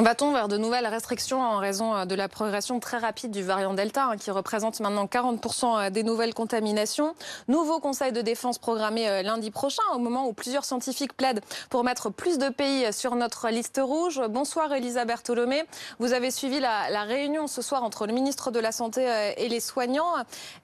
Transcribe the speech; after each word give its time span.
Va-t-on 0.00 0.30
vers 0.30 0.46
de 0.46 0.56
nouvelles 0.56 0.86
restrictions 0.86 1.42
en 1.42 1.58
raison 1.58 1.92
euh, 1.92 2.04
de 2.04 2.14
la 2.14 2.28
progression 2.28 2.78
très 2.78 2.98
rapide 2.98 3.32
du 3.32 3.42
variant 3.42 3.74
Delta, 3.74 4.04
hein, 4.04 4.16
qui 4.16 4.30
représente 4.30 4.78
maintenant 4.78 5.06
40% 5.06 5.86
euh, 5.86 5.90
des 5.90 6.04
nouvelles 6.04 6.34
contaminations? 6.34 7.16
Nouveau 7.48 7.80
conseil 7.80 8.12
de 8.12 8.20
défense 8.20 8.58
programmé 8.58 9.08
euh, 9.08 9.22
lundi 9.22 9.50
prochain, 9.50 9.82
au 9.94 9.98
moment 9.98 10.28
où 10.28 10.32
plusieurs 10.32 10.64
scientifiques 10.64 11.16
plaident 11.16 11.40
pour 11.68 11.82
mettre 11.82 12.10
plus 12.10 12.38
de 12.38 12.48
pays 12.48 12.92
sur 12.92 13.16
notre 13.16 13.48
liste 13.48 13.80
rouge. 13.82 14.22
Bonsoir 14.30 14.72
Elisabeth 14.72 15.24
Tolomé. 15.24 15.64
Vous 15.98 16.12
avez 16.12 16.30
suivi 16.30 16.60
la, 16.60 16.90
la 16.90 17.02
réunion 17.02 17.48
ce 17.48 17.60
soir 17.60 17.82
entre 17.82 18.06
le 18.06 18.12
ministre 18.12 18.52
de 18.52 18.60
la 18.60 18.70
Santé 18.70 19.04
et 19.36 19.48
les 19.48 19.60
soignants. 19.60 20.14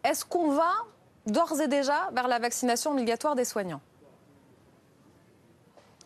Est-ce 0.05 0.25
qu'on 0.25 0.51
va 0.51 0.71
d'ores 1.27 1.61
et 1.61 1.67
déjà 1.67 2.09
vers 2.13 2.29
la 2.29 2.39
vaccination 2.39 2.93
obligatoire 2.93 3.35
des 3.35 3.45
soignants? 3.45 3.81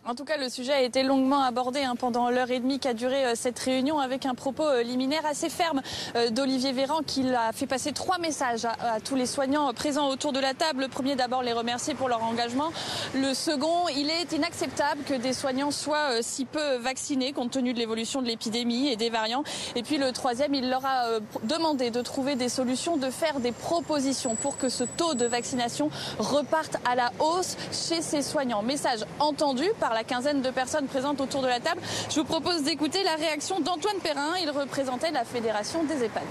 En 0.06 0.14
tout 0.14 0.24
cas, 0.24 0.38
le 0.38 0.48
sujet 0.48 0.72
a 0.72 0.80
été 0.80 1.02
longuement 1.02 1.42
abordé 1.42 1.82
hein, 1.82 1.94
pendant 1.94 2.30
l'heure 2.30 2.50
et 2.50 2.60
demie 2.60 2.78
qu'a 2.78 2.94
duré 2.94 3.26
euh, 3.26 3.32
cette 3.34 3.58
réunion 3.58 3.98
avec 3.98 4.24
un 4.24 4.34
propos 4.34 4.66
euh, 4.66 4.82
liminaire 4.82 5.26
assez 5.26 5.50
ferme 5.50 5.82
euh, 6.16 6.30
d'Olivier 6.30 6.72
Véran 6.72 7.00
qui 7.06 7.28
a 7.34 7.52
fait 7.52 7.66
passer 7.66 7.92
trois 7.92 8.16
messages 8.18 8.64
à, 8.64 9.00
tous 9.04 9.16
les 9.16 9.26
soignants 9.26 9.72
présents 9.74 10.08
autour 10.08 10.32
de 10.32 10.40
la 10.40 10.54
table. 10.54 10.82
Le 10.82 10.88
premier, 10.88 11.14
d'abord, 11.14 11.42
les 11.42 11.52
remercier 11.52 11.94
pour 11.94 12.08
leur 12.08 12.22
engagement. 12.22 12.72
Le 13.14 13.34
second, 13.34 13.88
il 13.94 14.08
est 14.08 14.32
inacceptable 14.32 15.02
que 15.02 15.12
des 15.12 15.34
soignants 15.34 15.70
soient 15.70 16.22
si 16.22 16.46
peu 16.46 16.76
vaccinés 16.76 17.32
compte 17.32 17.50
tenu 17.50 17.74
de 17.74 17.78
l'évolution 17.78 18.22
de 18.22 18.26
l'épidémie 18.26 18.88
et 18.88 18.96
des 18.96 19.10
variants. 19.10 19.44
Et 19.74 19.82
puis 19.82 19.98
le 19.98 20.12
troisième, 20.12 20.54
il 20.54 20.70
leur 20.70 20.86
a 20.86 21.18
demandé 21.42 21.90
de 21.90 22.00
trouver 22.00 22.34
des 22.34 22.48
solutions, 22.48 22.96
de 22.96 23.10
faire 23.10 23.40
des 23.40 23.52
propositions 23.52 24.36
pour 24.36 24.56
que 24.56 24.68
ce 24.68 24.84
taux 24.84 25.14
de 25.14 25.26
vaccination 25.26 25.90
reparte 26.18 26.76
à 26.88 26.94
la 26.94 27.12
hausse 27.18 27.56
chez 27.72 28.00
ces 28.00 28.22
soignants. 28.22 28.62
Message 28.62 29.04
entendu 29.20 29.64
par 29.78 29.87
la 29.94 30.04
quinzaine 30.04 30.42
de 30.42 30.50
personnes 30.50 30.86
présentes 30.86 31.20
autour 31.20 31.42
de 31.42 31.48
la 31.48 31.60
table. 31.60 31.80
Je 32.10 32.16
vous 32.16 32.24
propose 32.24 32.62
d'écouter 32.62 33.02
la 33.04 33.14
réaction 33.14 33.60
d'Antoine 33.60 33.98
Perrin. 34.02 34.34
Il 34.42 34.50
représentait 34.50 35.10
la 35.10 35.24
Fédération 35.24 35.84
des 35.84 36.04
EHPAD. 36.04 36.22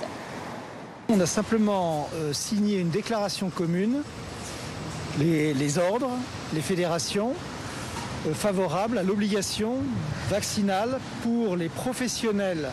On 1.10 1.20
a 1.22 1.26
simplement 1.26 2.10
euh, 2.16 2.34
signé 2.34 2.80
une 2.80 2.90
déclaration 2.90 3.50
commune, 3.50 4.02
les, 5.20 5.78
ordres, 5.78 6.12
les 6.54 6.62
fédérations, 6.62 7.34
euh, 8.28 8.34
favorables 8.34 8.98
à 8.98 9.04
l'obligation 9.04 9.76
vaccinale 10.30 11.00
pour 11.24 11.56
les 11.56 11.70
professionnels 11.70 12.70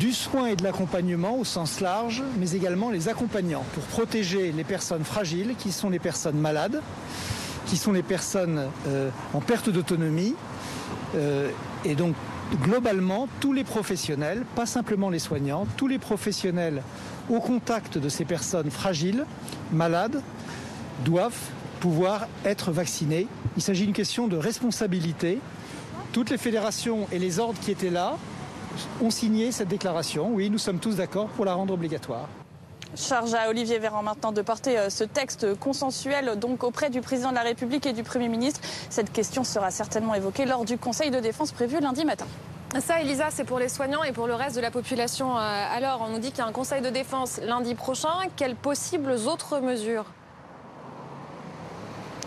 du 0.00 0.12
soin 0.12 0.46
et 0.46 0.56
de 0.56 0.62
l'accompagnement 0.62 1.36
au 1.36 1.44
sens 1.44 1.80
large, 1.80 2.22
mais 2.38 2.52
également 2.52 2.90
les 2.90 3.08
accompagnants, 3.08 3.64
pour 3.74 3.82
protéger 3.84 4.52
les 4.52 4.64
personnes 4.64 5.04
fragiles 5.04 5.54
qui 5.58 5.72
sont 5.72 5.90
les 5.90 5.98
personnes 5.98 6.38
malades 6.38 6.80
qui 7.68 7.76
sont 7.76 7.92
les 7.92 8.02
personnes 8.02 8.66
euh, 8.88 9.10
en 9.34 9.40
perte 9.40 9.68
d'autonomie. 9.68 10.34
Euh, 11.14 11.50
et 11.84 11.94
donc, 11.94 12.14
globalement, 12.62 13.28
tous 13.40 13.52
les 13.52 13.64
professionnels, 13.64 14.44
pas 14.56 14.66
simplement 14.66 15.10
les 15.10 15.18
soignants, 15.18 15.66
tous 15.76 15.86
les 15.86 15.98
professionnels 15.98 16.82
au 17.28 17.40
contact 17.40 17.98
de 17.98 18.08
ces 18.08 18.24
personnes 18.24 18.70
fragiles, 18.70 19.26
malades, 19.70 20.22
doivent 21.04 21.38
pouvoir 21.80 22.26
être 22.44 22.72
vaccinés. 22.72 23.28
Il 23.56 23.62
s'agit 23.62 23.84
d'une 23.84 23.94
question 23.94 24.26
de 24.26 24.36
responsabilité. 24.36 25.38
Toutes 26.12 26.30
les 26.30 26.38
fédérations 26.38 27.06
et 27.12 27.18
les 27.18 27.38
ordres 27.38 27.60
qui 27.60 27.70
étaient 27.70 27.90
là 27.90 28.16
ont 29.00 29.10
signé 29.10 29.52
cette 29.52 29.68
déclaration. 29.68 30.30
Oui, 30.32 30.50
nous 30.50 30.58
sommes 30.58 30.78
tous 30.78 30.96
d'accord 30.96 31.28
pour 31.28 31.44
la 31.44 31.54
rendre 31.54 31.74
obligatoire. 31.74 32.28
Charge 32.96 33.34
à 33.34 33.48
Olivier 33.48 33.78
Véran 33.78 34.02
maintenant 34.02 34.32
de 34.32 34.42
porter 34.42 34.78
euh, 34.78 34.90
ce 34.90 35.04
texte 35.04 35.58
consensuel 35.58 36.38
donc 36.38 36.64
auprès 36.64 36.90
du 36.90 37.00
président 37.00 37.30
de 37.30 37.34
la 37.34 37.42
République 37.42 37.86
et 37.86 37.92
du 37.92 38.02
Premier 38.02 38.28
ministre. 38.28 38.60
Cette 38.90 39.12
question 39.12 39.44
sera 39.44 39.70
certainement 39.70 40.14
évoquée 40.14 40.46
lors 40.46 40.64
du 40.64 40.78
Conseil 40.78 41.10
de 41.10 41.20
défense 41.20 41.52
prévu 41.52 41.80
lundi 41.80 42.04
matin. 42.04 42.26
Ça, 42.80 43.00
Elisa, 43.00 43.28
c'est 43.30 43.44
pour 43.44 43.58
les 43.58 43.68
soignants 43.68 44.04
et 44.04 44.12
pour 44.12 44.26
le 44.26 44.34
reste 44.34 44.56
de 44.56 44.60
la 44.60 44.70
population. 44.70 45.36
Euh, 45.36 45.40
alors, 45.40 46.04
on 46.06 46.12
nous 46.12 46.18
dit 46.18 46.30
qu'il 46.30 46.38
y 46.38 46.42
a 46.42 46.46
un 46.46 46.52
Conseil 46.52 46.82
de 46.82 46.90
défense 46.90 47.40
lundi 47.42 47.74
prochain. 47.74 48.12
Quelles 48.36 48.56
possibles 48.56 49.12
autres 49.26 49.60
mesures? 49.60 50.04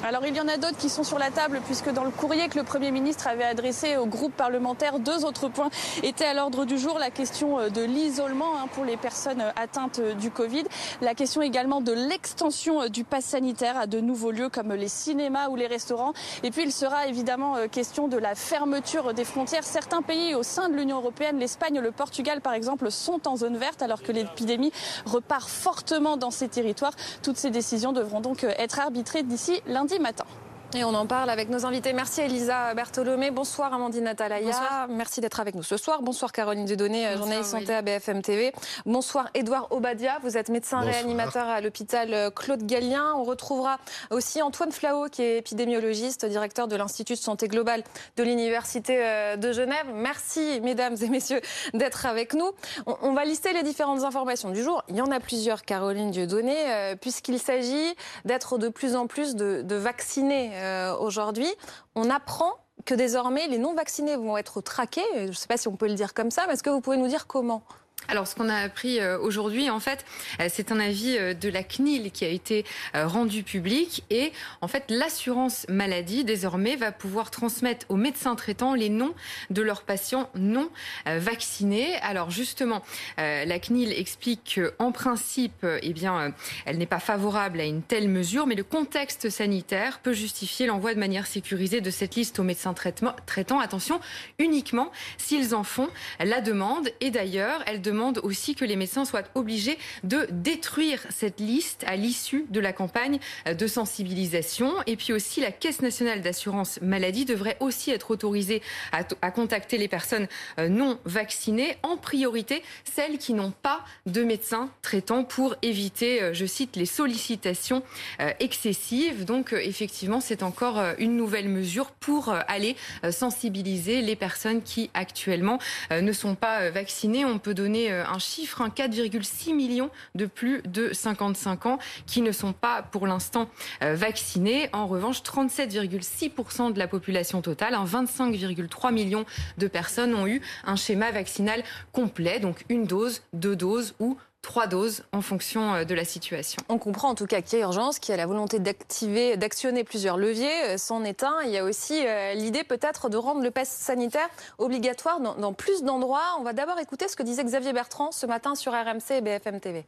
Alors 0.04 0.26
il 0.26 0.36
y 0.36 0.42
en 0.42 0.48
a 0.48 0.58
d'autres 0.58 0.78
qui 0.78 0.90
sont 0.90 1.04
sur 1.04 1.20
la 1.20 1.30
table 1.30 1.62
puisque 1.68 1.92
dans 1.92 2.04
le 2.04 2.10
courrier 2.10 2.48
que 2.50 2.58
le 2.58 2.64
Premier 2.64 2.90
ministre 2.90 3.28
avait 3.28 3.44
adressé 3.44 3.98
au 3.98 4.08
groupe 4.08 4.34
parlementaire, 4.34 4.98
deux 4.98 5.26
autres 5.26 5.48
points 5.48 5.70
étaient 6.02 6.26
à 6.26 6.34
l'ordre 6.34 6.66
du 6.66 6.80
jour. 6.80 6.98
La 6.98 7.12
question 7.12 7.60
euh, 7.60 7.70
de 7.70 7.84
l'isolement 7.84 8.58
hein, 8.58 8.68
pour 8.74 8.84
les 8.84 8.98
personnes 8.98 9.42
euh, 9.42 9.52
atteintes 9.56 10.00
euh, 10.00 10.16
du 10.16 10.32
Covid. 10.32 10.64
La 11.02 11.14
question 11.14 11.44
également 11.44 11.82
de 11.82 11.92
l'extension 11.92 12.88
du 12.90 13.04
pass 13.04 13.26
sanitaire 13.26 13.78
à 13.78 13.86
de 13.86 14.00
nouveaux 14.00 14.32
lieux 14.32 14.50
comme 14.50 14.74
les 14.74 14.88
cinémas 14.88 15.50
ou 15.50 15.56
les 15.56 15.68
restaurants. 15.68 16.14
Et 16.42 16.50
puis 16.50 16.64
il 16.64 16.72
sera 16.72 17.06
évidemment 17.06 17.56
question 17.72 18.08
de 18.08 18.18
la 18.18 18.34
fermeture 18.34 19.14
des 19.14 19.24
frontières. 19.24 19.64
Certains 19.64 20.02
pays 20.02 20.34
au 20.34 20.44
sein 20.44 20.70
de 20.70 20.76
l'Union 20.76 20.98
européenne, 20.98 21.38
l'Espagne, 21.38 21.80
le 21.80 21.92
Portugal 21.92 22.42
par 22.42 22.54
exemple, 22.54 22.90
sont 22.90 23.28
en 23.28 23.36
zone 23.36 23.58
verte 23.58 23.82
alors 23.84 24.02
que 24.02 24.12
l'épidémie 24.12 24.72
repart 25.06 25.48
fortement 25.48 26.18
dans 26.18 26.32
ces 26.32 26.48
territoires. 26.48 26.94
Toutes 27.22 27.38
ces 27.38 27.52
décisions 27.52 27.94
devront 27.94 28.22
donc 28.22 28.44
être 28.44 28.80
arbitrées 28.80 29.24
d'ici 29.24 29.62
lundi 29.68 29.91
matin. 30.00 30.26
Et 30.74 30.86
on 30.86 30.94
en 30.94 31.06
parle 31.06 31.30
avec 31.30 31.50
nos 31.50 31.66
invités. 31.66 31.92
Merci 31.92 32.22
Elisa 32.22 32.74
Bertholomé. 32.74 33.30
Bonsoir 33.30 33.74
Amandine 33.74 34.08
Atalaya. 34.08 34.88
Merci 34.90 35.20
d'être 35.20 35.42
avec 35.42 35.54
nous 35.54 35.64
ce 35.64 35.76
soir. 35.76 36.02
Bonsoir 36.02 36.32
Caroline 36.32 36.64
Dudonné, 36.64 37.18
journaliste 37.18 37.50
santé 37.50 37.74
à 37.74 37.82
BFM 37.82 38.22
TV. 38.22 38.54
Bonsoir 38.86 39.30
Edouard 39.34 39.68
Obadia. 39.72 40.20
Vous 40.24 40.38
êtes 40.38 40.48
médecin 40.48 40.80
réanimateur 40.80 41.46
à 41.46 41.60
l'hôpital 41.60 42.14
euh, 42.14 42.30
Claude 42.30 42.66
Gallien. 42.66 43.14
On 43.18 43.24
retrouvera 43.24 43.80
aussi 44.12 44.42
Antoine 44.42 44.72
Flao, 44.72 45.10
qui 45.10 45.24
est 45.24 45.40
épidémiologiste, 45.40 46.26
directeur 46.26 46.70
de 46.70 46.78
l'Institut 46.78 47.14
de 47.14 47.20
santé 47.20 47.50
globale 47.50 47.84
de 48.16 48.24
l'Université 48.24 48.98
euh, 49.02 49.36
de 49.36 49.52
Genève. 49.52 49.88
Merci 49.94 50.62
mesdames 50.62 50.96
et 51.02 51.10
messieurs 51.10 51.42
d'être 51.74 52.06
avec 52.06 52.34
nous. 52.34 52.50
On 52.86 53.12
va 53.12 53.26
lister 53.26 53.52
les 53.52 53.64
différentes 53.64 54.04
informations 54.04 54.52
du 54.52 54.64
jour. 54.64 54.84
Il 54.88 54.96
y 54.96 55.02
en 55.02 55.12
a 55.12 55.20
plusieurs, 55.20 55.64
Caroline 55.64 56.12
Dieudonné, 56.12 56.56
euh, 56.70 56.96
puisqu'il 56.96 57.40
s'agit 57.40 57.94
d'être 58.24 58.58
de 58.58 58.70
plus 58.70 58.96
en 58.96 59.08
plus 59.08 59.36
de, 59.36 59.64
de 59.64 59.76
vaccinés 59.76 60.61
euh, 60.62 60.96
aujourd'hui, 60.98 61.48
on 61.96 62.10
apprend 62.10 62.54
que 62.86 62.94
désormais 62.94 63.48
les 63.48 63.58
non 63.58 63.74
vaccinés 63.74 64.16
vont 64.16 64.38
être 64.38 64.62
traqués. 64.62 65.02
Je 65.16 65.28
ne 65.28 65.32
sais 65.32 65.48
pas 65.48 65.58
si 65.58 65.68
on 65.68 65.76
peut 65.76 65.88
le 65.88 65.96
dire 65.96 66.14
comme 66.14 66.32
ça, 66.32 66.46
mais 66.48 66.54
est-ce 66.54 66.64
que 66.64 66.70
vous 66.70 66.82
pouvez 66.82 66.98
nous 66.98 67.08
dire 67.08 67.28
comment? 67.28 67.64
Alors, 68.08 68.28
ce 68.28 68.36
qu'on 68.36 68.50
a 68.50 68.56
appris 68.56 69.00
euh, 69.00 69.18
aujourd'hui, 69.20 69.70
en 69.70 69.80
fait, 69.80 70.06
euh, 70.40 70.48
c'est 70.52 70.72
un 70.72 70.80
avis 70.80 71.18
euh, 71.18 71.34
de 71.34 71.50
la 71.50 71.64
CNIL 71.64 72.12
qui 72.12 72.26
a 72.26 72.28
été 72.28 72.66
rendu 72.94 73.44
public. 73.44 74.04
Et, 74.10 74.32
en 74.60 74.68
fait, 74.68 74.86
l'assurance 74.90 75.66
maladie, 75.70 76.24
désormais, 76.24 76.76
va 76.76 76.92
pouvoir 76.92 77.32
transmettre 77.32 77.86
aux 77.90 77.96
médecins 77.96 78.36
traitants 78.36 78.74
les 78.74 78.90
noms 78.90 79.14
de 79.50 79.62
leurs 79.62 79.84
patients 79.84 80.30
non 80.36 80.70
vaccinés. 81.06 81.96
Alors, 82.02 82.32
justement, 82.32 82.82
la 83.18 83.60
CNIL 83.60 83.92
explique 83.94 84.60
qu'en 84.60 84.92
principe, 84.92 85.66
eh 85.82 85.94
bien, 85.94 86.34
elle 86.66 86.78
n'est 86.78 86.86
pas 86.86 87.00
favorable 87.00 87.60
à 87.60 87.66
une 87.66 87.82
telle 87.82 88.08
mesure, 88.10 88.48
mais 88.48 88.56
le 88.56 88.64
contexte 88.64 89.30
sanitaire 89.30 90.00
peut 90.00 90.14
justifier 90.14 90.66
l'envoi 90.66 90.94
de 90.94 91.00
manière 91.00 91.28
sécurisée 91.28 91.82
de 91.82 91.92
cette 91.92 92.16
liste 92.16 92.40
aux 92.40 92.44
médecins 92.44 92.74
traitants. 92.74 93.60
Attention, 93.60 94.00
uniquement 94.40 94.92
s'ils 95.18 95.56
en 95.56 95.64
font 95.64 95.90
la 96.20 96.42
demande. 96.42 96.90
Et 97.00 97.12
d'ailleurs, 97.12 97.64
elle 97.68 97.82
demande 97.82 97.91
aussi 98.24 98.56
que 98.56 98.66
les 98.66 98.76
médecins 98.76 99.06
soient 99.06 99.24
obligés 99.36 99.78
de 100.04 100.28
détruire 100.32 101.02
cette 101.10 101.40
liste 101.40 101.84
à 101.88 101.96
l'issue 101.96 102.46
de 102.50 102.60
la 102.60 102.74
campagne 102.74 103.20
de 103.46 103.68
sensibilisation. 103.68 104.74
Et 104.88 104.96
puis 104.96 105.14
aussi, 105.14 105.42
la 105.42 105.52
Caisse 105.52 105.82
nationale 105.82 106.22
d'assurance 106.22 106.80
maladie 106.82 107.26
devrait 107.26 107.58
aussi 107.60 107.92
être 107.92 108.12
autorisée 108.12 108.62
à, 108.92 109.32
contacter 109.32 109.78
les 109.78 109.88
personnes 109.88 110.28
euh, 110.60 110.70
non 110.70 111.00
vaccinées, 111.06 111.78
en 111.84 111.98
priorité 111.98 112.64
celles 112.84 113.18
qui 113.18 113.34
n'ont 113.34 113.52
pas 113.52 113.84
de 114.06 114.24
médecin 114.24 114.70
traitant 114.82 115.24
pour 115.24 115.56
éviter, 115.62 116.22
euh, 116.22 116.34
je 116.34 116.46
cite, 116.46 116.76
les 116.76 116.86
sollicitations 116.86 117.84
euh, 118.20 118.32
excessives. 118.40 119.26
Donc 119.26 119.54
effectivement, 119.54 120.20
c'est 120.20 120.44
encore 120.44 120.80
une 120.98 121.16
nouvelle 121.16 121.48
mesure 121.48 121.92
pour 121.92 122.30
aller 122.48 122.76
sensibiliser 123.12 124.02
les 124.02 124.16
personnes 124.16 124.62
qui 124.62 124.90
actuellement 124.94 125.60
ne 125.92 126.12
sont 126.12 126.36
pas 126.36 126.70
vaccinées. 126.70 127.26
On 127.26 127.40
peut 127.40 127.54
donner 127.54 127.81
euh, 127.90 128.06
un 128.06 128.20
chiffre, 128.20 128.62
4,6 128.68 129.56
millions 129.56 129.90
de 130.16 130.26
plus 130.26 130.62
de 130.64 130.94
55 130.94 131.66
ans 131.66 131.80
qui 132.06 132.22
ne 132.22 132.32
sont 132.32 132.54
pas 132.54 132.82
pour 132.84 133.08
l'instant 133.08 133.50
euh, 133.82 133.96
vaccinés. 133.96 134.70
En 134.74 134.88
revanche, 134.88 135.22
37,6% 135.24 136.74
de 136.74 136.80
la 136.80 136.88
population 136.88 137.42
totale, 137.42 137.74
25,3 137.74 138.94
millions 138.94 139.26
de 139.58 139.68
personnes 139.68 140.14
ont 140.16 140.28
eu 140.28 140.42
un 140.66 140.76
schéma 140.76 141.12
vaccinal 141.12 141.64
complet, 141.92 142.40
donc 142.40 142.66
une 142.70 142.86
dose, 142.86 143.22
deux 143.34 143.56
doses 143.56 143.96
ou 144.00 144.18
trois 144.42 144.68
doses 144.68 145.04
en 145.12 145.22
fonction 145.22 145.76
euh, 145.76 145.84
de 145.84 145.94
la 145.94 146.06
situation. 146.06 146.62
On 146.70 146.78
comprend 146.78 147.10
en 147.10 147.16
tout 147.16 147.28
cas 147.28 147.42
qu'il 147.42 147.60
y 147.60 147.62
a 147.62 147.66
urgence, 147.66 148.00
qu'il 148.00 148.12
y 148.12 148.14
a 148.14 148.18
la 148.18 148.26
volonté 148.26 148.60
d'activer, 148.60 149.38
d'actionner 149.38 149.84
plusieurs 149.84 150.18
leviers. 150.18 150.64
Euh, 150.66 150.78
c'en 150.78 151.04
est 151.04 151.24
un. 151.24 151.42
Il 151.46 151.52
y 151.52 151.58
a 151.58 151.64
aussi 151.64 152.06
euh, 152.06 152.34
l'idée 152.34 152.64
peut-être 152.64 153.10
de 153.10 153.18
rendre 153.18 153.42
le 153.42 153.52
pass 153.52 153.70
sanitaire 153.70 154.30
obligatoire 154.58 155.20
dans, 155.20 155.54
plus 155.54 155.84
d'endroits. 155.84 156.36
On 156.40 156.44
va 156.44 156.54
d'abord 156.54 156.80
écouter 156.80 157.08
ce 157.08 157.16
que 157.16 157.24
disait 157.24 157.44
Xavier 157.44 157.74
Bertrand 157.74 158.12
ce 158.12 158.26
matin 158.26 158.56
sur 158.56 158.72
RMC 158.72 159.12
et 159.12 159.22
BFM 159.22 159.60
TV. 159.60 159.86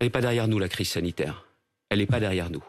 Elle 0.00 0.06
n'est 0.06 0.10
pas 0.10 0.20
derrière 0.20 0.48
nous, 0.48 0.58
la 0.58 0.68
crise 0.68 0.90
sanitaire. 0.90 1.46
Elle 1.90 1.98
n'est 1.98 2.06
pas 2.06 2.20
derrière 2.20 2.50
nous. 2.50 2.62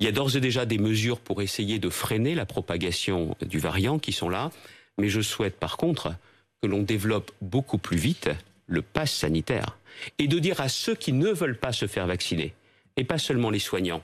Il 0.00 0.06
y 0.06 0.08
a 0.08 0.12
d'ores 0.12 0.36
et 0.36 0.40
déjà 0.40 0.64
des 0.64 0.78
mesures 0.78 1.18
pour 1.18 1.42
essayer 1.42 1.78
de 1.78 1.90
freiner 1.90 2.34
la 2.34 2.46
propagation 2.46 3.36
du 3.40 3.58
variant 3.58 3.98
qui 3.98 4.12
sont 4.12 4.28
là. 4.28 4.50
Mais 4.96 5.08
je 5.08 5.20
souhaite 5.20 5.58
par 5.58 5.76
contre 5.76 6.14
que 6.62 6.66
l'on 6.66 6.82
développe 6.82 7.30
beaucoup 7.40 7.78
plus 7.78 7.96
vite 7.96 8.30
le 8.68 8.82
pass 8.82 9.12
sanitaire 9.12 9.78
et 10.18 10.28
de 10.28 10.38
dire 10.38 10.60
à 10.60 10.68
ceux 10.68 10.94
qui 10.94 11.12
ne 11.12 11.30
veulent 11.30 11.58
pas 11.58 11.72
se 11.72 11.86
faire 11.88 12.06
vacciner, 12.06 12.54
et 12.96 13.04
pas 13.04 13.18
seulement 13.18 13.50
les 13.50 13.58
soignants, 13.58 14.02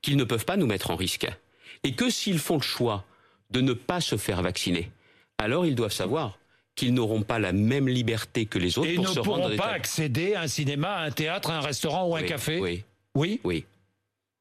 qu'ils 0.00 0.16
ne 0.16 0.24
peuvent 0.24 0.44
pas 0.44 0.56
nous 0.56 0.66
mettre 0.66 0.90
en 0.90 0.96
risque. 0.96 1.28
Et 1.84 1.92
que 1.94 2.10
s'ils 2.10 2.38
font 2.38 2.56
le 2.56 2.62
choix 2.62 3.04
de 3.50 3.60
ne 3.60 3.72
pas 3.72 4.00
se 4.00 4.16
faire 4.16 4.42
vacciner, 4.42 4.90
alors 5.38 5.66
ils 5.66 5.74
doivent 5.74 5.92
savoir 5.92 6.38
qu'ils 6.74 6.94
n'auront 6.94 7.22
pas 7.22 7.38
la 7.38 7.52
même 7.52 7.88
liberté 7.88 8.46
que 8.46 8.58
les 8.58 8.78
autres 8.78 8.88
et 8.88 8.94
pour 8.94 9.04
ne 9.04 9.10
se 9.10 9.20
rendre 9.20 9.42
pourront 9.42 9.56
pas 9.56 9.72
accéder 9.72 10.34
à 10.34 10.42
un 10.42 10.48
cinéma, 10.48 10.94
à 10.94 11.02
un 11.04 11.10
théâtre, 11.10 11.50
à 11.50 11.58
un 11.58 11.60
restaurant 11.60 12.08
ou 12.08 12.16
un 12.16 12.22
café 12.22 12.58
Oui. 12.60 12.84
Oui 13.14 13.40
Oui. 13.44 13.64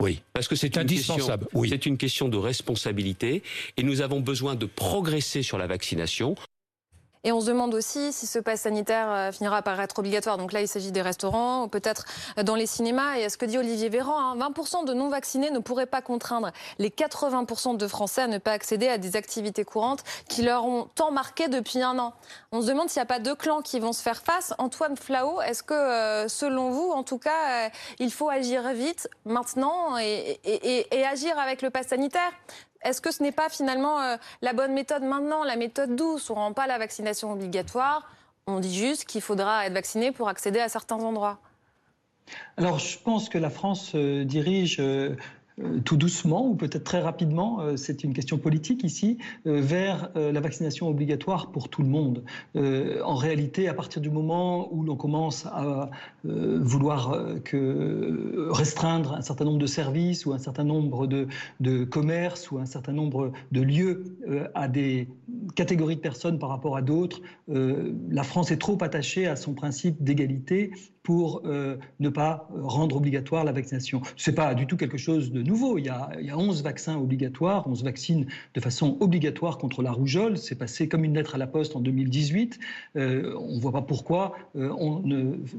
Oui. 0.01 0.21
Parce 0.33 0.47
que 0.47 0.55
c'est 0.55 0.77
indispensable. 0.77 1.47
oui. 1.53 1.69
C'est 1.69 1.85
une 1.85 1.97
question 1.97 2.27
de 2.29 2.37
responsabilité 2.37 3.43
et 3.77 3.83
nous 3.83 4.01
avons 4.01 4.19
besoin 4.19 4.55
de 4.55 4.65
progresser 4.65 5.43
sur 5.43 5.57
la 5.57 5.67
vaccination. 5.67 6.35
Et 7.23 7.31
on 7.31 7.39
se 7.39 7.45
demande 7.45 7.75
aussi 7.75 8.11
si 8.11 8.25
ce 8.25 8.39
pass 8.39 8.61
sanitaire 8.61 9.11
euh, 9.11 9.31
finira 9.31 9.61
par 9.61 9.79
être 9.79 9.99
obligatoire. 9.99 10.37
Donc 10.37 10.53
là, 10.53 10.61
il 10.61 10.67
s'agit 10.67 10.91
des 10.91 11.03
restaurants 11.03 11.63
ou 11.63 11.67
peut-être 11.67 12.05
euh, 12.39 12.43
dans 12.43 12.55
les 12.55 12.65
cinémas. 12.65 13.17
Et 13.17 13.29
ce 13.29 13.37
que 13.37 13.45
dit 13.45 13.59
Olivier 13.59 13.89
Véran, 13.89 14.35
20% 14.35 14.77
hein, 14.77 14.83
de 14.83 14.93
non-vaccinés 14.93 15.51
ne 15.51 15.59
pourraient 15.59 15.85
pas 15.85 16.01
contraindre 16.01 16.51
les 16.79 16.89
80% 16.89 17.77
de 17.77 17.87
Français 17.87 18.23
à 18.23 18.27
ne 18.27 18.39
pas 18.39 18.51
accéder 18.51 18.87
à 18.87 18.97
des 18.97 19.15
activités 19.15 19.63
courantes 19.63 20.03
qui 20.27 20.41
leur 20.41 20.65
ont 20.65 20.87
tant 20.95 21.11
marqué 21.11 21.47
depuis 21.47 21.83
un 21.83 21.99
an. 21.99 22.13
On 22.51 22.61
se 22.61 22.67
demande 22.67 22.89
s'il 22.89 22.99
n'y 22.99 23.03
a 23.03 23.05
pas 23.05 23.19
deux 23.19 23.35
clans 23.35 23.61
qui 23.61 23.79
vont 23.79 23.93
se 23.93 24.01
faire 24.01 24.21
face. 24.21 24.55
Antoine 24.57 24.97
Flao, 24.97 25.41
est-ce 25.41 25.61
que, 25.61 25.75
euh, 25.75 26.27
selon 26.27 26.71
vous, 26.71 26.89
en 26.89 27.03
tout 27.03 27.19
cas, 27.19 27.69
il 27.99 28.11
faut 28.11 28.29
agir 28.29 28.73
vite, 28.73 29.09
maintenant, 29.25 29.97
et, 29.99 30.39
et 30.43 31.05
agir 31.05 31.37
avec 31.37 31.61
le 31.61 31.69
pass 31.69 31.87
sanitaire? 31.87 32.31
Est-ce 32.83 33.01
que 33.01 33.11
ce 33.11 33.21
n'est 33.21 33.31
pas 33.31 33.49
finalement 33.49 34.01
euh, 34.01 34.17
la 34.41 34.53
bonne 34.53 34.73
méthode 34.73 35.03
maintenant, 35.03 35.43
la 35.43 35.55
méthode 35.55 35.95
douce 35.95 36.29
On 36.29 36.35
ne 36.35 36.39
rend 36.39 36.53
pas 36.53 36.67
la 36.67 36.77
vaccination 36.77 37.31
obligatoire, 37.31 38.09
on 38.47 38.59
dit 38.59 38.75
juste 38.75 39.05
qu'il 39.05 39.21
faudra 39.21 39.65
être 39.67 39.73
vacciné 39.73 40.11
pour 40.11 40.27
accéder 40.27 40.59
à 40.59 40.69
certains 40.69 40.97
endroits? 40.97 41.39
Alors 42.57 42.79
je 42.79 42.97
pense 42.99 43.29
que 43.29 43.37
la 43.37 43.49
France 43.49 43.91
euh, 43.95 44.23
dirige 44.23 44.77
euh, 44.79 45.15
tout 45.85 45.97
doucement 45.97 46.47
ou 46.47 46.55
peut-être 46.55 46.83
très 46.83 47.01
rapidement, 47.01 47.61
euh, 47.61 47.77
c'est 47.77 48.03
une 48.03 48.13
question 48.13 48.37
politique 48.37 48.83
ici, 48.83 49.17
euh, 49.45 49.61
vers 49.61 50.09
la 50.15 50.39
vaccination 50.39 50.87
obligatoire 50.87 51.51
pour 51.51 51.69
tout 51.69 51.81
le 51.81 51.87
monde. 51.87 52.23
En 52.55 53.15
réalité, 53.15 53.67
à 53.67 53.73
partir 53.73 54.01
du 54.01 54.09
moment 54.09 54.73
où 54.73 54.83
l'on 54.83 54.95
commence 54.95 55.45
à 55.45 55.89
vouloir 56.23 57.15
restreindre 58.49 59.13
un 59.13 59.21
certain 59.21 59.45
nombre 59.45 59.59
de 59.59 59.65
services 59.65 60.25
ou 60.25 60.33
un 60.33 60.37
certain 60.37 60.63
nombre 60.63 61.07
de 61.07 61.83
commerces 61.85 62.51
ou 62.51 62.57
un 62.57 62.65
certain 62.65 62.93
nombre 62.93 63.31
de 63.51 63.61
lieux 63.61 64.03
à 64.53 64.67
des 64.67 65.07
catégories 65.55 65.95
de 65.95 66.01
personnes 66.01 66.39
par 66.39 66.49
rapport 66.49 66.77
à 66.77 66.81
d'autres, 66.81 67.21
la 67.47 68.23
France 68.23 68.51
est 68.51 68.57
trop 68.57 68.77
attachée 68.81 69.27
à 69.27 69.35
son 69.35 69.53
principe 69.53 70.03
d'égalité 70.03 70.71
pour 71.03 71.41
ne 71.43 72.09
pas 72.09 72.47
rendre 72.61 72.97
obligatoire 72.97 73.43
la 73.43 73.51
vaccination. 73.51 74.01
Ce 74.15 74.29
n'est 74.29 74.35
pas 74.35 74.53
du 74.53 74.67
tout 74.67 74.77
quelque 74.77 74.97
chose 74.97 75.31
de 75.31 75.41
nouveau. 75.41 75.77
Il 75.77 75.85
y, 75.85 75.89
a, 75.89 76.09
il 76.19 76.25
y 76.25 76.29
a 76.29 76.37
11 76.37 76.63
vaccins 76.63 76.97
obligatoires, 76.97 77.67
11 77.67 77.83
vaccine 77.83 78.27
de 78.53 78.59
façon 78.59 78.97
obligatoire 78.99 79.57
contre 79.57 79.81
la 79.81 79.91
rougeole. 79.91 80.37
C'est 80.37 80.55
passé 80.55 80.87
comme 80.87 81.03
une 81.03 81.15
lettre 81.15 81.35
à 81.35 81.37
la 81.37 81.47
poste 81.47 81.75
en 81.75 81.79
2018. 81.79 82.59
Euh, 82.95 83.35
on 83.37 83.55
ne 83.55 83.59
voit 83.59 83.71
pas 83.71 83.81
pourquoi 83.81 84.35
euh, 84.55 84.71
on 84.77 85.01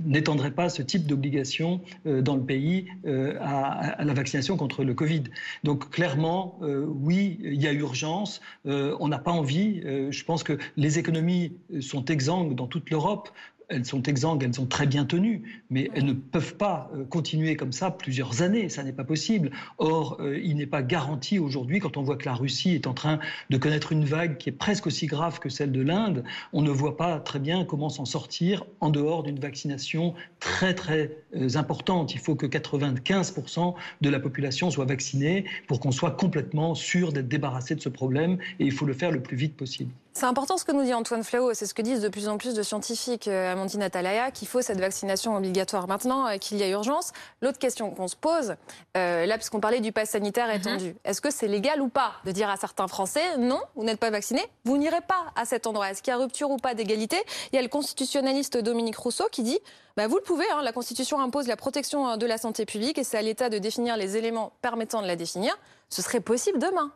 n'étendrait 0.04 0.50
pas 0.50 0.68
ce 0.68 0.82
type 0.82 1.06
d'obligation 1.06 1.80
euh, 2.06 2.22
dans 2.22 2.36
le 2.36 2.42
pays 2.42 2.86
à, 3.04 4.00
à, 4.00 4.04
la 4.04 4.14
vaccination 4.14 4.56
contre 4.56 4.84
le 4.84 4.94
Covid. 4.94 5.24
Donc 5.64 5.90
clairement, 5.90 6.58
oui, 6.60 7.38
il 7.42 7.60
y 7.60 7.66
a 7.66 7.72
urgence. 7.72 8.40
on 8.64 9.08
n'a 9.08 9.18
pas 9.18 9.30
envie. 9.30 9.80
je 9.82 10.24
pense 10.24 10.42
que 10.42 10.58
les 10.76 10.98
économies 10.98 11.56
sont 11.80 12.04
exsangues 12.06 12.54
dans 12.54 12.66
toute 12.66 12.90
l'Europe 12.90 13.30
elles 13.72 13.86
sont 13.86 14.02
exsangues, 14.02 14.42
elles 14.44 14.54
sont 14.54 14.66
très 14.66 14.86
bien 14.86 15.04
tenues, 15.04 15.42
mais 15.70 15.90
elles 15.94 16.04
ne 16.04 16.12
peuvent 16.12 16.56
pas 16.56 16.90
euh, 16.94 17.04
continuer 17.04 17.56
comme 17.56 17.72
ça 17.72 17.90
plusieurs 17.90 18.42
années, 18.42 18.68
ça 18.68 18.84
n'est 18.84 18.92
pas 18.92 19.04
possible. 19.04 19.50
Or, 19.78 20.18
euh, 20.20 20.38
il 20.38 20.56
n'est 20.56 20.66
pas 20.66 20.82
garanti 20.82 21.38
aujourd'hui, 21.38 21.80
quand 21.80 21.96
on 21.96 22.02
voit 22.02 22.16
que 22.16 22.26
la 22.26 22.34
Russie 22.34 22.74
est 22.74 22.86
en 22.86 22.94
train 22.94 23.18
de 23.50 23.56
connaître 23.56 23.92
une 23.92 24.04
vague 24.04 24.36
qui 24.36 24.50
est 24.50 24.52
presque 24.52 24.86
aussi 24.86 25.06
grave 25.06 25.38
que 25.38 25.48
celle 25.48 25.72
de 25.72 25.80
l'Inde, 25.80 26.22
on 26.52 26.60
ne 26.60 26.70
voit 26.70 26.96
pas 26.96 27.18
très 27.18 27.38
bien 27.38 27.64
comment 27.64 27.88
s'en 27.88 28.04
sortir 28.04 28.64
en 28.80 28.90
dehors 28.90 29.22
d'une 29.22 29.40
vaccination 29.40 30.14
très 30.38 30.74
très 30.74 31.16
euh, 31.34 31.56
importante. 31.56 32.14
Il 32.14 32.20
faut 32.20 32.34
que 32.34 32.46
95% 32.46 33.74
de 34.00 34.10
la 34.10 34.20
population 34.20 34.70
soit 34.70 34.84
vaccinée 34.84 35.44
pour 35.66 35.80
qu'on 35.80 35.92
soit 35.92 36.12
complètement 36.12 36.74
sûr 36.74 37.12
d'être 37.12 37.28
débarrassé 37.28 37.74
de 37.74 37.80
ce 37.80 37.88
problème, 37.88 38.38
et 38.60 38.66
il 38.66 38.72
faut 38.72 38.86
le 38.86 38.92
faire 38.92 39.10
le 39.10 39.22
plus 39.22 39.36
vite 39.36 39.56
possible. 39.56 39.92
C'est 40.14 40.26
important 40.26 40.58
ce 40.58 40.64
que 40.64 40.72
nous 40.72 40.82
dit 40.82 40.92
Antoine 40.92 41.24
Flao, 41.24 41.54
c'est 41.54 41.64
ce 41.64 41.72
que 41.72 41.80
disent 41.80 42.02
de 42.02 42.08
plus 42.08 42.28
en 42.28 42.36
plus 42.36 42.52
de 42.52 42.62
scientifiques, 42.62 43.28
euh, 43.28 43.52
Amandine 43.52 43.82
Atalaya, 43.82 44.30
qu'il 44.30 44.46
faut 44.46 44.60
cette 44.60 44.78
vaccination 44.78 45.34
obligatoire 45.34 45.88
maintenant, 45.88 46.26
euh, 46.26 46.36
qu'il 46.36 46.58
y 46.58 46.62
a 46.62 46.68
urgence. 46.68 47.12
L'autre 47.40 47.58
question 47.58 47.90
qu'on 47.90 48.08
se 48.08 48.16
pose, 48.16 48.56
euh, 48.96 49.24
là, 49.24 49.38
puisqu'on 49.38 49.60
parlait 49.60 49.80
du 49.80 49.90
pass 49.90 50.10
sanitaire 50.10 50.48
mhm. 50.48 50.54
étendu, 50.54 50.96
est-ce 51.04 51.22
que 51.22 51.30
c'est 51.30 51.48
légal 51.48 51.80
ou 51.80 51.88
pas 51.88 52.12
de 52.26 52.30
dire 52.30 52.50
à 52.50 52.58
certains 52.58 52.88
Français, 52.88 53.38
non, 53.38 53.60
vous 53.74 53.84
n'êtes 53.84 53.98
pas 53.98 54.10
vacciné, 54.10 54.42
vous 54.64 54.76
n'irez 54.76 55.00
pas 55.00 55.32
à 55.34 55.46
cet 55.46 55.66
endroit? 55.66 55.90
Est-ce 55.90 56.02
qu'il 56.02 56.12
y 56.12 56.14
a 56.14 56.18
rupture 56.18 56.50
ou 56.50 56.58
pas 56.58 56.74
d'égalité? 56.74 57.16
Il 57.52 57.56
y 57.56 57.58
a 57.58 57.62
le 57.62 57.68
constitutionnaliste 57.68 58.58
Dominique 58.58 58.96
Rousseau 58.96 59.28
qui 59.32 59.42
dit, 59.42 59.60
bah, 59.96 60.08
vous 60.08 60.16
le 60.16 60.22
pouvez, 60.22 60.44
hein, 60.52 60.60
la 60.62 60.72
Constitution 60.72 61.22
impose 61.22 61.46
la 61.46 61.56
protection 61.56 62.18
de 62.18 62.26
la 62.26 62.36
santé 62.36 62.66
publique 62.66 62.98
et 62.98 63.04
c'est 63.04 63.16
à 63.16 63.22
l'État 63.22 63.48
de 63.48 63.56
définir 63.56 63.96
les 63.96 64.18
éléments 64.18 64.52
permettant 64.60 65.00
de 65.00 65.06
la 65.06 65.16
définir. 65.16 65.56
Ce 65.88 66.02
serait 66.02 66.20
possible 66.20 66.58
demain 66.58 66.92